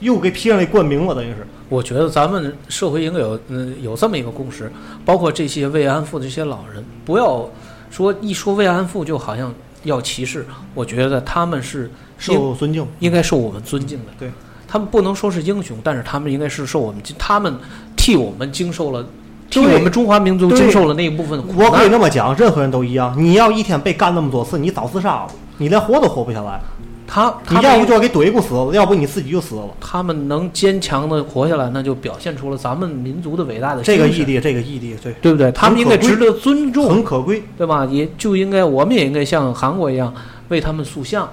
[0.00, 1.46] 又给披上这冠名了，等于是。
[1.68, 4.70] 我觉得咱们社会应该有嗯有这么一个共识，
[5.04, 7.48] 包括这些慰安妇的这些老人，不要
[7.90, 10.44] 说一说慰安妇就好像要歧视。
[10.74, 14.12] 我觉得他们是受尊敬，应该受我们尊敬的。
[14.18, 14.30] 对，
[14.66, 17.56] 他们不能说是英雄，但是他们应该是受我们他们
[17.96, 19.06] 替我们经受了。
[19.50, 23.14] 替对我们中华民族对经受了那一部分苦我可以难，这么讲，任何人都一样。
[23.16, 25.28] 你要一天被干那么多次，你早自杀了，
[25.58, 26.60] 你连活都活不下来。
[27.08, 29.62] 他你要不就给怼过死了，要不你自己就死了。
[29.80, 35.52] 他们能坚强的活下来，那就表现出了咱们民族的伟大的这个毅力，这个毅力，对，对不对？
[35.52, 37.44] 他们应该值得尊重，很可贵。
[37.56, 37.86] 对吧？
[37.88, 40.12] 也就应该，我们也应该像韩国一样
[40.48, 41.28] 为他们塑像，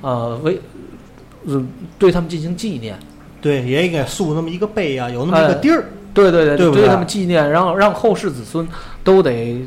[0.00, 0.58] 呃，为，
[1.44, 2.98] 嗯，对他们进行纪念。
[3.42, 5.84] 对，也应该塑那么一个碑啊，有那么一个地儿。
[6.12, 8.66] 对对对，对他们纪念，然后让后世子孙
[9.04, 9.64] 都得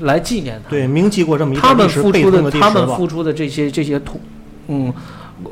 [0.00, 0.70] 来纪念他。
[0.70, 2.88] 对，铭记过这么一他们付出的，他们。
[2.88, 4.20] 付出的这些这些痛，
[4.66, 4.92] 嗯，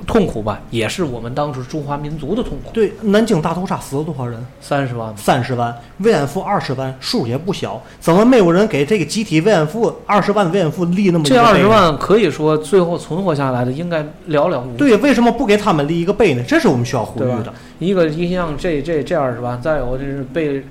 [0.07, 2.71] 痛苦吧，也是我们当时中华民族的痛苦。
[2.73, 4.45] 对，南京大屠杀死了多少人？
[4.61, 7.83] 三十万，三十万，慰安妇二十万，数也不小。
[8.01, 11.67] 怎么没有人给这个集体慰安妇二十万慰安妇立那么一这二十？
[11.67, 14.79] 万可以说最后存活下来的应该寥寥无几。
[14.79, 16.43] 对，为什么不给他们立一个碑呢？
[16.47, 17.53] 这是我们需要呼吁的。
[17.79, 20.65] 一个一像这这这二十万，再有就是被，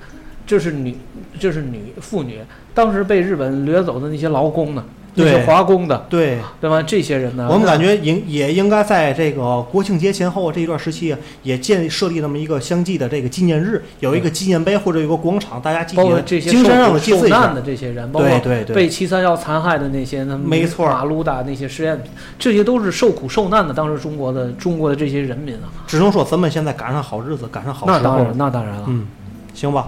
[0.48, 0.98] 这是女，
[1.40, 2.40] 这是女妇女，
[2.74, 4.84] 当时被日本掠走的那些劳工呢，
[5.16, 6.82] 那对些华工的，对，对吧？
[6.82, 17.62] 这些人呢，我们感觉应也应该在这个国庆节前后这一段时期，也建设立那么一个相继的这个纪念日，有一个纪念碑或者有个广场，大家祭包括这些受精神上的祭祀一下受难的。
[17.62, 23.74] 这些人，包括对对对被七三幺残害的那些，没错马路的那些实验品，这些都是受苦受难的。
[23.74, 28.34] 当时中国的中国的这些人民啊，只能说咱们现在赶上好日子，赶上好时候那当然，。
[28.36, 28.84] 那当然了。
[28.88, 29.08] 嗯，
[29.54, 29.88] 行吧，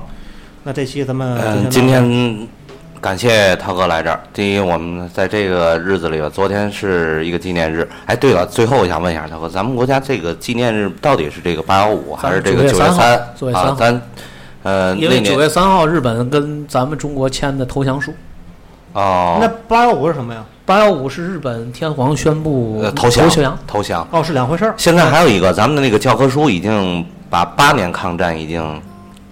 [0.63, 2.47] 那这期咱们今天
[2.99, 4.19] 感谢涛哥来这儿。
[4.33, 7.87] 第一，我们在这个日子里吧，昨天是一个纪念日。
[8.05, 13.75] 哎，对了，最后我想问一下涛哥，咱们国家这个纪念日到底是这个八幺五还是这个九月3号九三9月3啊？
[13.77, 14.01] 咱
[14.63, 18.13] 呃因为九月三号日本跟咱们中国签的投降书，
[18.93, 20.43] 哦，那八幺五是什么呀？
[20.65, 24.05] 八幺五是日本天皇宣布呃投降，降投降。
[24.11, 24.73] 哦，是两回事儿。
[24.75, 28.81] 现在还有一个，咱们的那个教科书已经把八年抗战已经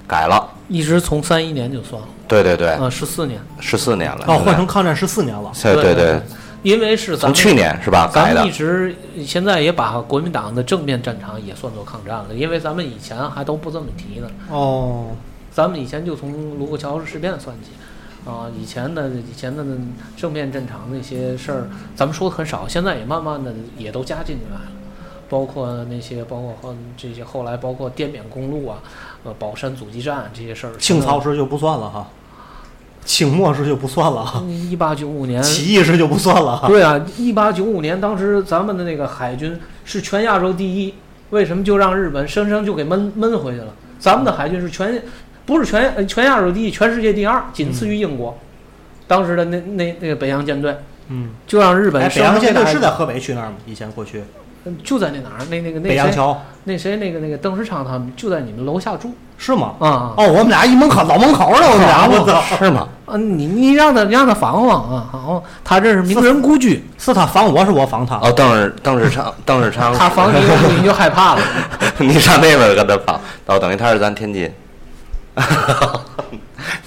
[0.07, 0.47] 改了。
[0.70, 4.26] 一直从三一年就算了，对对对，呃，十四年，十四年了。
[4.28, 5.51] 哦，换成抗战十四年了。
[5.61, 6.21] 对对对，
[6.63, 8.51] 因为是咱们从去年是吧改的咱们一？
[8.51, 8.95] 直
[9.26, 15.07] 现在也把国民党的正面战场也算作抗战了，因为咱们以前还都不这么提呢，哦，
[15.51, 17.71] 咱们以前就从卢沟桥事变算起。
[18.26, 19.63] 啊，以前的以前的
[20.17, 24.61] 正面战场那些事儿，咱们说的很少，现在也慢慢的也都加进来了，
[25.30, 28.80] 包括那些，包括后这些后来包括滇缅公路啊，
[29.26, 30.73] 呃，宝山阻击战这些事儿。
[30.78, 32.07] 清朝时就不算了哈，
[33.03, 36.67] 清末时就不算了哈，一八九五年，起义时就不算了哈。
[36.67, 40.93] 对啊，一八九五年当时咱们的那个海军是全亚洲第一，
[41.32, 43.73] 为什么就让日本生生就给闷闷回去了？
[43.99, 45.03] 咱们的海军是全
[45.45, 48.38] 不是全呃全亚洲第一，全世界第二，仅次于英国。
[49.07, 50.76] 当时的那那那个北洋舰队
[51.09, 53.55] 嗯，就让日本哎，北洋舰队是在河北区那儿吗？
[53.65, 54.23] 以前过去
[54.84, 55.45] 就在那哪儿？
[55.49, 59.74] 那那个那谁北洋桥那谁那个那个邓世昌他们就在你们楼下住是吗？
[59.80, 62.88] 啊啊哦，我们俩一门口老门口了，我们俩我操，是吗？
[63.05, 63.18] 啊！
[63.18, 65.07] 你你让他让他防防啊！
[65.11, 68.16] 好，他这是名人故居，是他防我，是我防他。
[68.18, 70.39] 哦，邓世邓世昌，邓世昌，他防你
[70.78, 71.41] 你就害怕了。
[71.97, 74.51] 你上那边跟他防，哦，等于他是咱天津。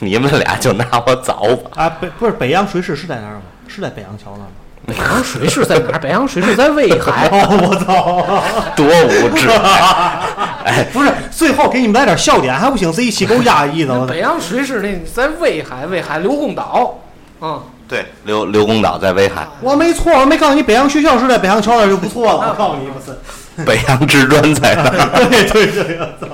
[0.00, 1.70] 你们俩就拿我找吧。
[1.74, 3.42] 啊，北不是北洋水师是在那儿吗？
[3.68, 4.52] 是在北洋桥那儿吗？
[4.88, 5.98] 北洋水师在哪儿？
[5.98, 7.28] 北洋水师在威海。
[7.30, 8.72] 哦，我操！
[8.74, 9.48] 多无知！
[10.64, 12.90] 哎，不是，最后给你们来点笑点还不行？
[12.92, 14.06] 这一期够压抑的。
[14.06, 16.98] 北洋水师那在威海，威海刘公岛。
[17.40, 22.48] 嗯，对，刘刘公岛在威海，我没错，我没告诉你北洋学校是在北洋桥那儿就不错了。
[22.48, 23.16] 我告诉你，不是。
[23.64, 25.26] 北洋知专在那儿。
[25.28, 26.28] 对对对，我操！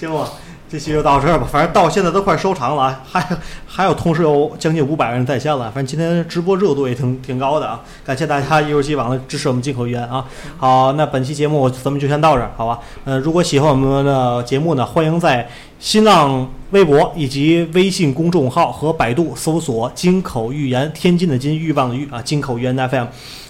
[0.00, 0.28] 行吧，
[0.72, 1.46] 这期就到这儿吧。
[1.46, 3.28] 反正到现在都快收场了啊，还
[3.66, 5.70] 还有同时有将近五百个人在线了。
[5.70, 10.24] 反正今天直播热度也挺挺高的啊，感谢大家一如既往的支持我们进口玉言啊。
[10.56, 12.78] 好，那本期节目咱们就先到这儿，好吧？
[13.04, 15.46] 呃，如果喜欢我们的节目呢，欢迎在
[15.78, 23.04] 新浪微博以及微信公众号和百度搜索“金口玉言”，天津的津，欲望的欲啊，金口玉言 FM。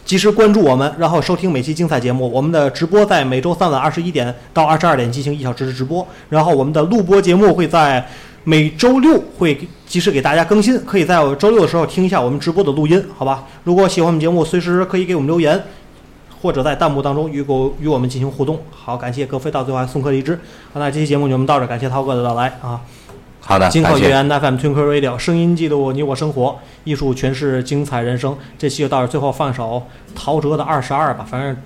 [0.04, 2.30] 及时关注我们，然后收听每期精彩节目。
[2.30, 8.04] 我们的直播在每周三晚二十一点到二十二点进行一小时的直播，然后我们的录播节目会在
[8.44, 13.44] 每周六会及时给大家更新，可以在我周六的时候听一下我们直播的录音，好吧？
[13.64, 15.62] 如果喜欢我们节目，随时可以给我们留言，
[16.40, 18.58] 或者在弹幕当中与我与我们进行互动。
[18.70, 20.34] 好，感谢各位到最后还送客荔枝。
[20.72, 22.80] 好，那这期节目就我们到这儿，感谢涛哥的到来啊！
[23.44, 23.68] 好的。
[23.68, 28.36] 金口语言 FM Twinkle Radio，声音记录你我生活，艺术诠释精彩人生。
[28.56, 29.82] 这期就到这儿，最后放一首
[30.14, 31.26] 陶喆的《二十二》吧。
[31.28, 31.56] 反正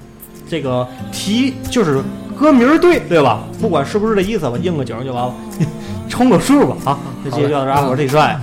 [0.49, 2.03] 这个题就是
[2.39, 3.41] 歌名对，对吧？
[3.61, 5.35] 不管是不是这意思吧，应个景就完了，
[6.09, 6.99] 充个数吧啊！
[7.25, 8.39] 这期就到这儿，我是李帅，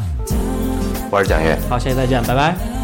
[1.10, 1.58] 我是蒋越。
[1.70, 2.83] 好，下期再见，拜拜。